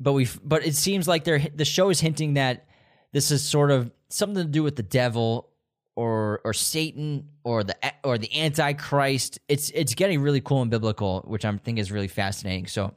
But 0.00 0.14
we, 0.14 0.26
but 0.42 0.66
it 0.66 0.74
seems 0.74 1.06
like 1.06 1.22
they're 1.22 1.46
the 1.54 1.64
show 1.64 1.90
is 1.90 2.00
hinting 2.00 2.34
that 2.34 2.66
this 3.12 3.30
is 3.30 3.44
sort 3.44 3.70
of 3.70 3.92
something 4.08 4.42
to 4.42 4.50
do 4.50 4.64
with 4.64 4.74
the 4.74 4.82
devil 4.82 5.50
or 5.96 6.40
or 6.44 6.52
Satan 6.52 7.28
or 7.42 7.64
the 7.64 7.76
or 8.04 8.18
the 8.18 8.40
Antichrist. 8.40 9.40
It's 9.48 9.70
it's 9.70 9.94
getting 9.94 10.20
really 10.20 10.40
cool 10.40 10.62
and 10.62 10.70
biblical, 10.70 11.22
which 11.26 11.44
I 11.44 11.56
think 11.56 11.78
is 11.78 11.90
really 11.90 12.08
fascinating. 12.08 12.66
So 12.68 12.94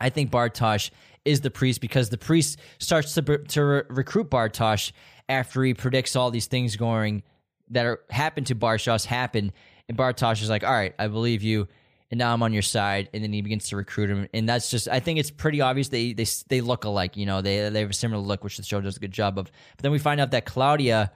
I 0.00 0.08
think 0.08 0.30
Bartosz 0.30 0.90
is 1.24 1.40
the 1.40 1.50
priest 1.50 1.80
because 1.80 2.08
the 2.08 2.18
priest 2.18 2.58
starts 2.78 3.14
to 3.14 3.22
to 3.22 3.64
re- 3.64 3.82
recruit 3.90 4.30
Bartosz 4.30 4.92
after 5.28 5.62
he 5.64 5.74
predicts 5.74 6.16
all 6.16 6.30
these 6.30 6.46
things 6.46 6.76
going 6.76 7.22
that 7.70 7.86
are 7.86 8.00
happen 8.10 8.44
to 8.44 8.54
Bartosz 8.54 9.04
happen, 9.04 9.52
and 9.88 9.98
Bartosz 9.98 10.42
is 10.42 10.48
like, 10.48 10.64
"All 10.64 10.72
right, 10.72 10.94
I 10.98 11.08
believe 11.08 11.42
you." 11.42 11.68
And 12.10 12.18
now 12.18 12.32
I'm 12.32 12.42
on 12.42 12.52
your 12.52 12.62
side, 12.62 13.08
and 13.12 13.24
then 13.24 13.32
he 13.32 13.42
begins 13.42 13.68
to 13.70 13.76
recruit 13.76 14.10
him, 14.10 14.28
and 14.34 14.48
that's 14.48 14.70
just. 14.70 14.86
I 14.88 15.00
think 15.00 15.18
it's 15.18 15.30
pretty 15.30 15.60
obvious 15.60 15.88
they 15.88 16.12
they 16.12 16.26
they 16.48 16.60
look 16.60 16.84
alike. 16.84 17.16
You 17.16 17.26
know, 17.26 17.40
they 17.40 17.68
they 17.70 17.80
have 17.80 17.90
a 17.90 17.94
similar 17.94 18.22
look, 18.22 18.44
which 18.44 18.56
the 18.58 18.62
show 18.62 18.80
does 18.80 18.98
a 18.98 19.00
good 19.00 19.10
job 19.10 19.38
of. 19.38 19.50
But 19.76 19.82
then 19.82 19.90
we 19.90 19.98
find 19.98 20.20
out 20.20 20.30
that 20.32 20.44
Claudia, 20.44 21.10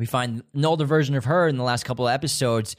we 0.00 0.06
find 0.06 0.42
an 0.54 0.64
older 0.64 0.86
version 0.86 1.14
of 1.14 1.26
her 1.26 1.46
in 1.46 1.58
the 1.58 1.62
last 1.62 1.84
couple 1.84 2.08
of 2.08 2.14
episodes, 2.14 2.74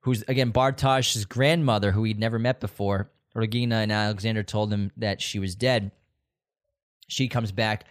who's 0.00 0.22
again 0.28 0.52
Bartosz's 0.52 1.24
grandmother, 1.24 1.92
who 1.92 2.04
he'd 2.04 2.18
never 2.18 2.38
met 2.38 2.60
before. 2.60 3.10
Regina 3.34 3.76
and 3.76 3.90
Alexander 3.90 4.42
told 4.42 4.70
him 4.70 4.92
that 4.98 5.22
she 5.22 5.38
was 5.38 5.54
dead. 5.54 5.92
She 7.08 7.26
comes 7.26 7.52
back, 7.52 7.84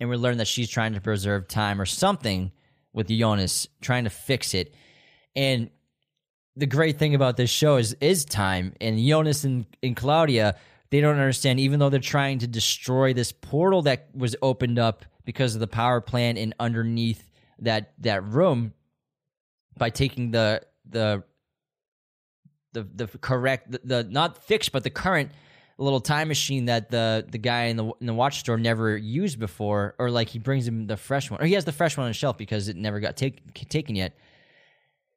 and 0.00 0.10
we 0.10 0.16
learn 0.16 0.38
that 0.38 0.48
she's 0.48 0.68
trying 0.68 0.94
to 0.94 1.00
preserve 1.00 1.46
time 1.46 1.80
or 1.80 1.86
something 1.86 2.50
with 2.92 3.06
Jonas, 3.06 3.68
trying 3.80 4.04
to 4.04 4.10
fix 4.10 4.54
it. 4.54 4.74
And 5.36 5.70
the 6.56 6.66
great 6.66 6.98
thing 6.98 7.14
about 7.14 7.36
this 7.36 7.50
show 7.50 7.76
is 7.76 7.96
is 8.00 8.24
time. 8.24 8.72
And 8.80 8.98
Jonas 8.98 9.44
and, 9.44 9.66
and 9.84 9.94
Claudia, 9.94 10.56
they 10.90 11.00
don't 11.00 11.14
understand, 11.14 11.60
even 11.60 11.78
though 11.78 11.90
they're 11.90 12.00
trying 12.00 12.40
to 12.40 12.48
destroy 12.48 13.14
this 13.14 13.30
portal 13.30 13.82
that 13.82 14.08
was 14.16 14.34
opened 14.42 14.80
up 14.80 15.04
because 15.24 15.54
of 15.54 15.60
the 15.60 15.68
power 15.68 16.00
plant 16.00 16.38
and 16.38 16.54
underneath 16.58 17.25
that 17.60 17.92
that 17.98 18.24
room 18.24 18.72
by 19.76 19.90
taking 19.90 20.30
the 20.30 20.62
the 20.88 21.22
the 22.72 22.82
the 22.82 23.06
correct 23.18 23.70
the, 23.70 23.80
the 23.84 24.04
not 24.04 24.42
fixed 24.44 24.72
but 24.72 24.84
the 24.84 24.90
current 24.90 25.30
little 25.78 26.00
time 26.00 26.28
machine 26.28 26.66
that 26.66 26.90
the 26.90 27.26
the 27.30 27.38
guy 27.38 27.64
in 27.64 27.76
the 27.76 27.84
in 28.00 28.06
the 28.06 28.14
watch 28.14 28.40
store 28.40 28.56
never 28.56 28.96
used 28.96 29.38
before 29.38 29.94
or 29.98 30.10
like 30.10 30.28
he 30.28 30.38
brings 30.38 30.66
him 30.66 30.86
the 30.86 30.96
fresh 30.96 31.30
one 31.30 31.40
or 31.40 31.46
he 31.46 31.54
has 31.54 31.64
the 31.64 31.72
fresh 31.72 31.96
one 31.96 32.04
on 32.04 32.10
the 32.10 32.14
shelf 32.14 32.36
because 32.36 32.68
it 32.68 32.76
never 32.76 33.00
got 33.00 33.16
take, 33.16 33.68
taken 33.68 33.94
yet. 33.94 34.16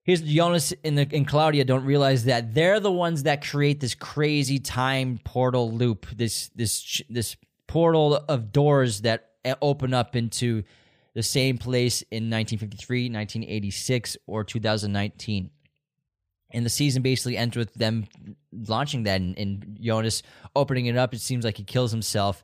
Here's 0.04 0.22
Jonas 0.22 0.74
and, 0.84 0.98
the, 0.98 1.08
and 1.14 1.28
Claudia 1.28 1.66
don't 1.66 1.86
realize 1.86 2.26
that 2.26 2.54
they're 2.54 2.80
the 2.80 2.92
ones 2.92 3.24
that 3.24 3.46
create 3.46 3.80
this 3.80 3.94
crazy 3.94 4.58
time 4.58 5.20
portal 5.24 5.72
loop, 5.72 6.08
this 6.16 6.50
this 6.56 7.02
this 7.10 7.38
portal 7.68 8.16
of 8.28 8.52
doors 8.52 9.02
that 9.02 9.30
eh, 9.46 9.54
open 9.62 9.94
up 9.94 10.16
into 10.16 10.64
the 11.14 11.24
same 11.24 11.58
place 11.58 12.02
in 12.04 12.30
1953, 12.30 13.10
1986, 13.10 14.18
or 14.28 14.44
2019. 14.44 15.50
And 16.52 16.66
the 16.66 16.70
season 16.70 17.04
basically 17.04 17.38
ends 17.38 17.56
with 17.56 17.74
them 17.76 18.08
launching 18.52 19.04
that, 19.04 19.22
and, 19.22 19.38
and 19.38 19.78
Jonas 19.80 20.24
opening 20.56 20.88
it 20.88 20.98
up. 20.98 21.14
It 21.14 21.22
seems 21.22 21.46
like 21.46 21.58
he 21.58 21.64
kills 21.64 21.92
himself. 21.92 22.44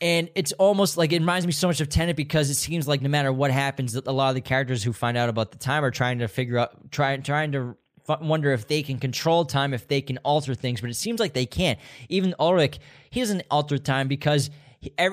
and 0.00 0.30
it's 0.34 0.52
almost 0.52 0.96
like 0.96 1.12
it 1.12 1.18
reminds 1.20 1.46
me 1.46 1.52
so 1.52 1.66
much 1.66 1.80
of 1.80 1.88
Tenet 1.88 2.16
because 2.16 2.50
it 2.50 2.54
seems 2.54 2.86
like 2.86 3.02
no 3.02 3.08
matter 3.08 3.32
what 3.32 3.50
happens, 3.50 3.94
a 3.94 4.12
lot 4.12 4.28
of 4.28 4.34
the 4.34 4.40
characters 4.40 4.84
who 4.84 4.92
find 4.92 5.16
out 5.16 5.28
about 5.28 5.50
the 5.50 5.58
time 5.58 5.84
are 5.84 5.90
trying 5.90 6.18
to 6.20 6.28
figure 6.28 6.58
out, 6.58 6.90
trying 6.90 7.22
trying 7.22 7.52
to 7.52 7.76
wonder 8.20 8.52
if 8.52 8.66
they 8.68 8.82
can 8.82 8.98
control 8.98 9.44
time, 9.44 9.74
if 9.74 9.88
they 9.88 10.00
can 10.00 10.18
alter 10.18 10.54
things, 10.54 10.80
but 10.80 10.88
it 10.88 10.94
seems 10.94 11.20
like 11.20 11.34
they 11.34 11.46
can't. 11.46 11.78
Even 12.08 12.34
Ulrich, 12.38 12.78
he 13.10 13.20
doesn't 13.20 13.42
alter 13.50 13.76
time 13.76 14.08
because 14.08 14.50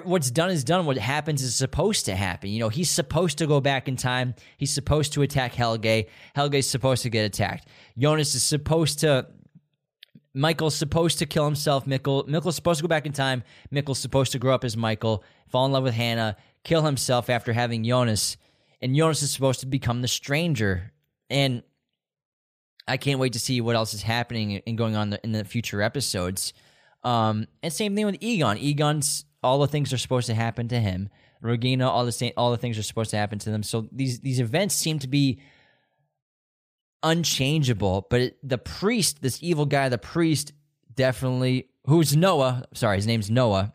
what's 0.03 0.29
done 0.29 0.51
is 0.51 0.63
done. 0.63 0.85
What 0.85 0.97
happens 0.97 1.41
is 1.41 1.55
supposed 1.55 2.05
to 2.05 2.15
happen. 2.15 2.49
You 2.49 2.59
know, 2.59 2.69
he's 2.69 2.89
supposed 2.89 3.37
to 3.39 3.47
go 3.47 3.59
back 3.59 3.87
in 3.87 3.95
time. 3.95 4.35
He's 4.57 4.71
supposed 4.71 5.13
to 5.13 5.21
attack 5.21 5.53
Helge. 5.53 6.05
Helge's 6.35 6.69
supposed 6.69 7.03
to 7.03 7.09
get 7.09 7.25
attacked. 7.25 7.67
Jonas 7.97 8.35
is 8.35 8.43
supposed 8.43 8.99
to. 8.99 9.27
Michael's 10.33 10.75
supposed 10.75 11.19
to 11.19 11.25
kill 11.25 11.45
himself. 11.45 11.85
Mikkel, 11.85 12.27
Mikkel's 12.27 12.55
supposed 12.55 12.79
to 12.79 12.83
go 12.83 12.89
back 12.89 13.05
in 13.05 13.13
time. 13.13 13.43
Mikkel's 13.73 13.99
supposed 13.99 14.33
to 14.33 14.39
grow 14.39 14.53
up 14.53 14.65
as 14.65 14.75
Michael, 14.75 15.23
fall 15.47 15.65
in 15.65 15.71
love 15.71 15.83
with 15.83 15.93
Hannah, 15.93 16.35
kill 16.65 16.81
himself 16.81 17.29
after 17.29 17.53
having 17.53 17.85
Jonas, 17.85 18.35
and 18.81 18.93
Jonas 18.95 19.23
is 19.23 19.31
supposed 19.31 19.61
to 19.61 19.65
become 19.65 20.01
the 20.01 20.09
stranger. 20.09 20.91
And 21.29 21.63
I 22.85 22.97
can't 22.97 23.19
wait 23.19 23.33
to 23.33 23.39
see 23.39 23.61
what 23.61 23.77
else 23.77 23.93
is 23.93 24.03
happening 24.03 24.61
and 24.67 24.77
going 24.77 24.97
on 24.97 25.17
in 25.23 25.31
the 25.31 25.45
future 25.45 25.81
episodes. 25.81 26.53
Um, 27.03 27.47
and 27.63 27.71
same 27.71 27.95
thing 27.95 28.05
with 28.05 28.17
Egon. 28.19 28.57
Egon's 28.57 29.25
all 29.45 29.59
the 29.59 29.67
things 29.67 29.93
are 29.93 29.97
supposed 29.97 30.25
to 30.27 30.33
happen 30.33 30.67
to 30.69 30.79
him. 30.79 31.09
Regina, 31.39 31.87
all 31.87 32.03
the 32.03 32.11
same, 32.11 32.33
all 32.35 32.49
the 32.49 32.57
things 32.57 32.77
are 32.79 32.83
supposed 32.83 33.11
to 33.11 33.17
happen 33.17 33.37
to 33.39 33.51
them. 33.51 33.61
So 33.61 33.87
these 33.91 34.19
these 34.19 34.39
events 34.39 34.73
seem 34.73 34.97
to 34.99 35.07
be 35.07 35.39
unchangeable. 37.03 38.07
But 38.09 38.21
it, 38.21 38.37
the 38.41 38.57
priest, 38.57 39.21
this 39.21 39.37
evil 39.43 39.67
guy, 39.67 39.87
the 39.89 39.99
priest, 39.99 40.51
definitely 40.93 41.69
who's 41.85 42.15
Noah. 42.15 42.65
Sorry, 42.73 42.97
his 42.97 43.05
name's 43.05 43.29
Noah. 43.29 43.73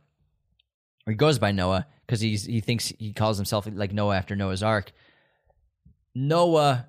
Or 1.06 1.12
he 1.12 1.16
goes 1.16 1.38
by 1.38 1.52
Noah 1.52 1.86
because 2.04 2.20
he's 2.20 2.44
he 2.44 2.60
thinks 2.60 2.92
he 2.98 3.12
calls 3.12 3.38
himself 3.38 3.68
like 3.72 3.92
Noah 3.92 4.16
after 4.16 4.34
Noah's 4.34 4.64
Ark. 4.64 4.90
Noah 6.14 6.88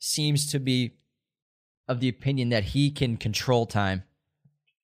seems 0.00 0.50
to 0.50 0.58
be 0.58 0.96
of 1.86 2.00
the 2.00 2.08
opinion 2.08 2.48
that 2.48 2.64
he 2.64 2.90
can 2.90 3.16
control 3.16 3.66
time 3.66 4.02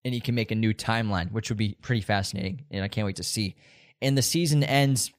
and 0.07 0.15
he 0.15 0.21
can 0.21 0.37
make 0.37 0.53
a 0.53 0.55
new 0.55 0.73
timeline, 0.73 1.33
which 1.33 1.51
would 1.51 1.59
be 1.59 1.77
pretty 1.83 2.01
fascinating. 2.01 2.65
And 2.71 2.85
I 2.85 2.89
can't 2.89 3.05
wait 3.05 3.17
to 3.17 3.25
see. 3.25 3.57
And 4.01 4.17
the 4.17 4.23
season 4.23 4.63
ends 4.63 5.13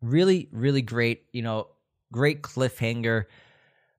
really, 0.00 0.48
really 0.52 0.80
great. 0.80 1.24
You 1.32 1.42
know, 1.42 1.66
great 2.12 2.42
cliffhanger 2.42 3.24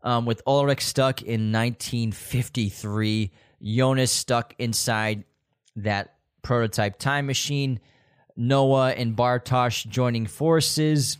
um, 0.02 0.26
with 0.26 0.42
Ulrich 0.48 0.80
stuck 0.80 1.22
in 1.22 1.52
1953, 1.52 3.32
Jonas 3.62 4.14
stuck 4.14 4.56
inside 4.60 5.26
that 5.76 6.16
prototype 6.42 6.98
time 6.98 7.26
machine, 7.26 7.82
Noah 8.38 8.92
and 8.92 9.14
Bartosz 9.14 9.86
joining 9.86 10.26
forces. 10.26 11.18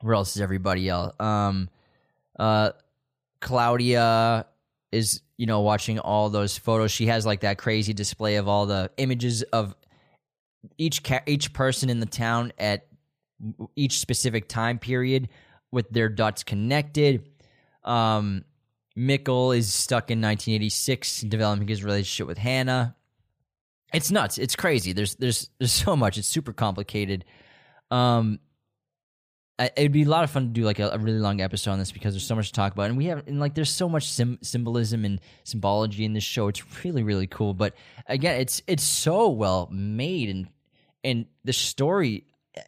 Where 0.00 0.14
else 0.14 0.34
is 0.34 0.42
everybody 0.42 0.88
else? 0.88 1.14
Um, 1.20 1.70
uh, 2.36 2.72
Claudia 3.40 4.46
is, 4.96 5.22
you 5.36 5.46
know, 5.46 5.60
watching 5.60 5.98
all 5.98 6.30
those 6.30 6.56
photos. 6.56 6.90
She 6.90 7.06
has 7.06 7.26
like 7.26 7.40
that 7.40 7.58
crazy 7.58 7.92
display 7.92 8.36
of 8.36 8.48
all 8.48 8.66
the 8.66 8.90
images 8.96 9.42
of 9.44 9.74
each 10.78 11.02
ca- 11.02 11.22
each 11.26 11.52
person 11.52 11.90
in 11.90 12.00
the 12.00 12.06
town 12.06 12.52
at 12.58 12.86
each 13.76 13.98
specific 13.98 14.48
time 14.48 14.78
period 14.78 15.28
with 15.70 15.90
their 15.90 16.08
dots 16.08 16.42
connected. 16.42 17.28
Um, 17.84 18.44
Mikkel 18.96 19.56
is 19.56 19.72
stuck 19.72 20.10
in 20.10 20.20
1986, 20.20 21.20
developing 21.22 21.68
his 21.68 21.84
relationship 21.84 22.26
with 22.26 22.38
Hannah. 22.38 22.96
It's 23.92 24.10
nuts. 24.10 24.38
It's 24.38 24.56
crazy. 24.56 24.92
There's 24.92 25.14
there's 25.16 25.50
there's 25.58 25.72
so 25.72 25.96
much. 25.96 26.18
It's 26.18 26.26
super 26.28 26.52
complicated. 26.52 27.24
Um, 27.90 28.40
it'd 29.58 29.92
be 29.92 30.02
a 30.02 30.08
lot 30.08 30.24
of 30.24 30.30
fun 30.30 30.44
to 30.44 30.48
do 30.48 30.62
like 30.62 30.78
a, 30.78 30.90
a, 30.90 30.98
really 30.98 31.18
long 31.18 31.40
episode 31.40 31.70
on 31.70 31.78
this 31.78 31.92
because 31.92 32.14
there's 32.14 32.26
so 32.26 32.34
much 32.34 32.48
to 32.48 32.52
talk 32.52 32.72
about. 32.72 32.88
And 32.88 32.96
we 32.96 33.06
have 33.06 33.26
and 33.26 33.40
like 33.40 33.54
there's 33.54 33.70
so 33.70 33.88
much 33.88 34.08
sim- 34.08 34.38
symbolism 34.42 35.04
and 35.04 35.20
symbology 35.44 36.04
in 36.04 36.12
this 36.12 36.24
show. 36.24 36.48
It's 36.48 36.62
really 36.84 37.02
really 37.02 37.26
cool. 37.26 37.54
But 37.54 37.74
again 38.06 38.40
it's 38.40 38.62
it's 38.66 38.84
so 38.84 39.28
well 39.28 39.68
made 39.70 40.28
and 40.28 40.48
and 41.04 41.26
the 41.44 41.52
story 41.52 42.24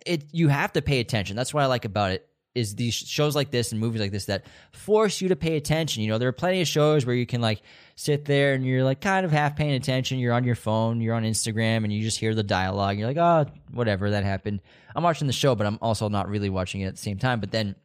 it 0.07 0.25
you 0.33 0.49
have 0.49 0.73
to 0.75 0.83
pay 0.83 1.01
attention. 1.01 1.37
That's 1.37 1.53
what 1.53 1.63
i 1.63 1.67
like 1.67 1.85
about 1.85 2.13
it 2.13 2.28
is 2.55 2.75
these 2.75 2.95
shows 2.95 3.37
like 3.37 3.51
this 3.51 3.73
and 3.73 3.81
movies 3.81 4.01
like 4.01 4.11
this 4.11 4.27
that 4.27 4.45
force 4.73 5.21
you 5.21 5.29
to 5.29 5.37
pay 5.37 5.57
attention. 5.57 6.03
You 6.03 6.11
know, 6.11 6.19
there 6.19 6.29
are 6.29 6.33
plenty 6.33 6.61
of 6.61 6.69
shows 6.69 7.07
where 7.07 7.15
you 7.15 7.27
can 7.27 7.41
like 7.41 7.63
sit 7.95 8.25
there 8.25 8.55
and 8.55 8.65
you're 8.65 8.85
like 8.85 9.01
kind 9.01 9.25
of 9.25 9.33
half 9.33 9.57
paying 9.57 9.75
attention. 9.75 10.19
You're 10.19 10.33
on 10.33 10.45
your 10.45 10.55
phone, 10.55 11.01
you're 11.01 11.15
on 11.15 11.25
Instagram, 11.25 11.85
and 11.85 11.93
you 11.93 12.03
just 12.03 12.19
hear 12.19 12.35
the 12.35 12.43
dialogue. 12.43 12.99
You're 12.99 13.09
like, 13.09 13.17
oh, 13.17 13.47
whatever, 13.73 14.11
that 14.11 14.25
happened. 14.25 14.61
I'm 14.97 15.03
watching 15.03 15.27
the 15.27 15.33
show, 15.33 15.55
but 15.55 15.67
I'm 15.67 15.79
also 15.81 16.09
not 16.09 16.29
really 16.29 16.51
watching 16.51 16.81
it 16.81 16.87
at 16.87 16.97
the 16.97 17.03
same 17.03 17.19
time. 17.19 17.41
But 17.41 17.51
then 17.51 17.77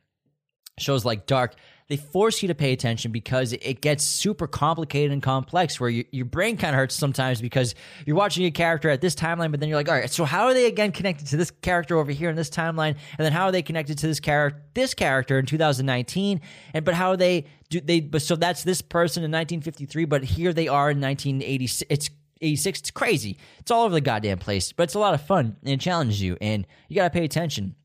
shows 0.77 1.05
like 1.05 1.25
Dark, 1.25 1.55
they 1.87 1.97
force 1.97 2.41
you 2.41 2.47
to 2.47 2.55
pay 2.55 2.73
attention 2.73 3.11
because 3.11 3.53
it 3.53 3.81
gets 3.81 4.03
super 4.03 4.47
complicated 4.47 5.11
and 5.11 5.21
complex 5.21 5.79
where 5.79 5.89
you, 5.89 6.05
your 6.11 6.25
brain 6.25 6.57
kind 6.57 6.73
of 6.73 6.79
hurts 6.79 6.95
sometimes 6.95 7.41
because 7.41 7.75
you're 8.05 8.15
watching 8.15 8.45
a 8.45 8.51
character 8.51 8.89
at 8.89 9.01
this 9.01 9.15
timeline 9.15 9.51
but 9.51 9.59
then 9.59 9.69
you're 9.69 9.77
like 9.77 9.89
all 9.89 9.95
right 9.95 10.09
so 10.09 10.25
how 10.25 10.45
are 10.45 10.53
they 10.53 10.65
again 10.65 10.91
connected 10.91 11.27
to 11.27 11.37
this 11.37 11.51
character 11.51 11.97
over 11.97 12.11
here 12.11 12.29
in 12.29 12.35
this 12.35 12.49
timeline? 12.49 12.95
And 13.17 13.25
then 13.25 13.31
how 13.31 13.45
are 13.45 13.51
they 13.51 13.61
connected 13.61 13.97
to 13.99 14.07
this 14.07 14.19
character 14.19 14.61
this 14.73 14.93
character 14.93 15.37
in 15.37 15.45
2019 15.45 16.41
and 16.73 16.85
but 16.85 16.93
how 16.93 17.09
are 17.09 17.17
they 17.17 17.45
do 17.69 17.79
they 17.79 17.99
but 17.99 18.21
so 18.21 18.35
that's 18.35 18.63
this 18.63 18.81
person 18.81 19.23
in 19.23 19.31
1953 19.31 20.05
but 20.05 20.23
here 20.23 20.53
they 20.53 20.67
are 20.67 20.89
in 20.89 21.01
1986 21.01 21.83
it's 21.89 22.09
86 22.41 22.79
it's 22.79 22.91
crazy. 22.91 23.37
It's 23.59 23.71
all 23.71 23.85
over 23.85 23.93
the 23.93 24.01
goddamn 24.01 24.39
place 24.39 24.71
but 24.71 24.83
it's 24.83 24.95
a 24.95 24.99
lot 24.99 25.13
of 25.13 25.21
fun 25.21 25.57
and 25.63 25.73
it 25.73 25.79
challenges 25.79 26.21
you 26.21 26.37
and 26.41 26.65
you 26.87 26.95
got 26.95 27.03
to 27.03 27.09
pay 27.09 27.25
attention 27.25 27.75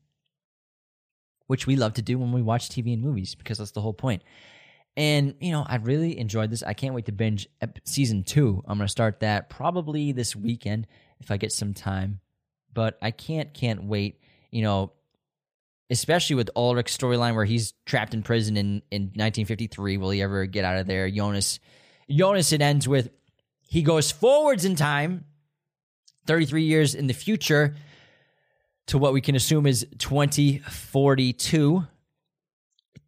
which 1.49 1.65
we 1.65 1.75
love 1.75 1.95
to 1.95 2.03
do 2.03 2.19
when 2.19 2.31
we 2.31 2.43
watch 2.43 2.69
TV 2.69 2.93
and 2.93 3.01
movies 3.01 3.33
because 3.33 3.57
that's 3.57 3.71
the 3.71 3.81
whole 3.81 3.91
point. 3.91 4.21
And, 4.95 5.33
you 5.41 5.51
know, 5.51 5.65
I 5.67 5.77
really 5.77 6.19
enjoyed 6.19 6.51
this. 6.51 6.61
I 6.61 6.73
can't 6.73 6.93
wait 6.93 7.07
to 7.07 7.11
binge 7.11 7.47
season 7.85 8.21
two. 8.21 8.63
I'm 8.67 8.77
going 8.77 8.85
to 8.85 8.91
start 8.91 9.21
that 9.21 9.49
probably 9.49 10.11
this 10.11 10.35
weekend 10.35 10.85
if 11.19 11.31
I 11.31 11.37
get 11.37 11.51
some 11.51 11.73
time. 11.73 12.19
But 12.71 12.99
I 13.01 13.09
can't, 13.09 13.51
can't 13.51 13.85
wait, 13.85 14.21
you 14.51 14.61
know, 14.61 14.91
especially 15.89 16.35
with 16.35 16.51
Ulrich's 16.55 16.95
storyline 16.95 17.33
where 17.33 17.45
he's 17.45 17.73
trapped 17.83 18.13
in 18.13 18.21
prison 18.21 18.55
in, 18.55 18.83
in 18.91 19.01
1953. 19.05 19.97
Will 19.97 20.11
he 20.11 20.21
ever 20.21 20.45
get 20.45 20.65
out 20.65 20.77
of 20.77 20.85
there? 20.85 21.09
Jonas, 21.09 21.59
Jonas, 22.07 22.53
it 22.53 22.61
ends 22.61 22.87
with 22.87 23.09
he 23.67 23.81
goes 23.81 24.11
forwards 24.11 24.65
in 24.65 24.75
time, 24.75 25.25
33 26.27 26.61
years 26.61 26.93
in 26.93 27.07
the 27.07 27.13
future 27.13 27.75
to 28.89 28.97
what 28.97 29.13
we 29.13 29.21
can 29.21 29.35
assume 29.35 29.67
is 29.67 29.85
2042, 29.99 31.87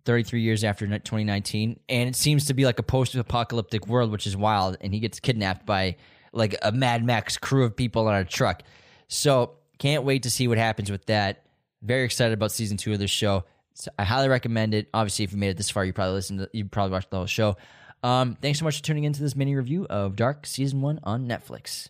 33 0.05 0.41
years 0.41 0.63
after 0.63 0.85
2019. 0.85 1.79
And 1.89 2.09
it 2.09 2.15
seems 2.15 2.45
to 2.45 2.53
be 2.53 2.65
like 2.65 2.77
a 2.77 2.83
post 2.83 3.15
apocalyptic 3.15 3.87
world, 3.87 4.11
which 4.11 4.27
is 4.27 4.37
wild. 4.37 4.77
And 4.81 4.93
he 4.93 4.99
gets 4.99 5.19
kidnapped 5.19 5.65
by 5.65 5.95
like 6.33 6.55
a 6.61 6.71
Mad 6.71 7.03
Max 7.03 7.35
crew 7.37 7.65
of 7.65 7.75
people 7.75 8.07
on 8.07 8.15
a 8.15 8.23
truck. 8.23 8.61
So 9.07 9.55
can't 9.79 10.03
wait 10.03 10.21
to 10.23 10.29
see 10.29 10.47
what 10.47 10.59
happens 10.59 10.91
with 10.91 11.07
that. 11.07 11.45
Very 11.81 12.03
excited 12.03 12.33
about 12.33 12.51
season 12.51 12.77
two 12.77 12.93
of 12.93 12.99
this 12.99 13.09
show. 13.09 13.43
So 13.73 13.89
I 13.97 14.03
highly 14.03 14.29
recommend 14.29 14.75
it. 14.75 14.87
Obviously, 14.93 15.25
if 15.25 15.31
you 15.31 15.39
made 15.39 15.49
it 15.49 15.57
this 15.57 15.71
far, 15.71 15.83
you 15.83 15.93
probably 15.93 16.13
listened 16.13 16.41
to, 16.41 16.49
you 16.53 16.65
probably 16.65 16.91
watched 16.91 17.09
the 17.09 17.17
whole 17.17 17.25
show. 17.25 17.57
Um, 18.03 18.37
thanks 18.39 18.59
so 18.59 18.65
much 18.65 18.77
for 18.77 18.83
tuning 18.83 19.05
into 19.05 19.23
this 19.23 19.35
mini 19.35 19.55
review 19.55 19.87
of 19.89 20.15
Dark 20.15 20.45
season 20.45 20.81
one 20.81 20.99
on 21.03 21.27
Netflix. 21.27 21.89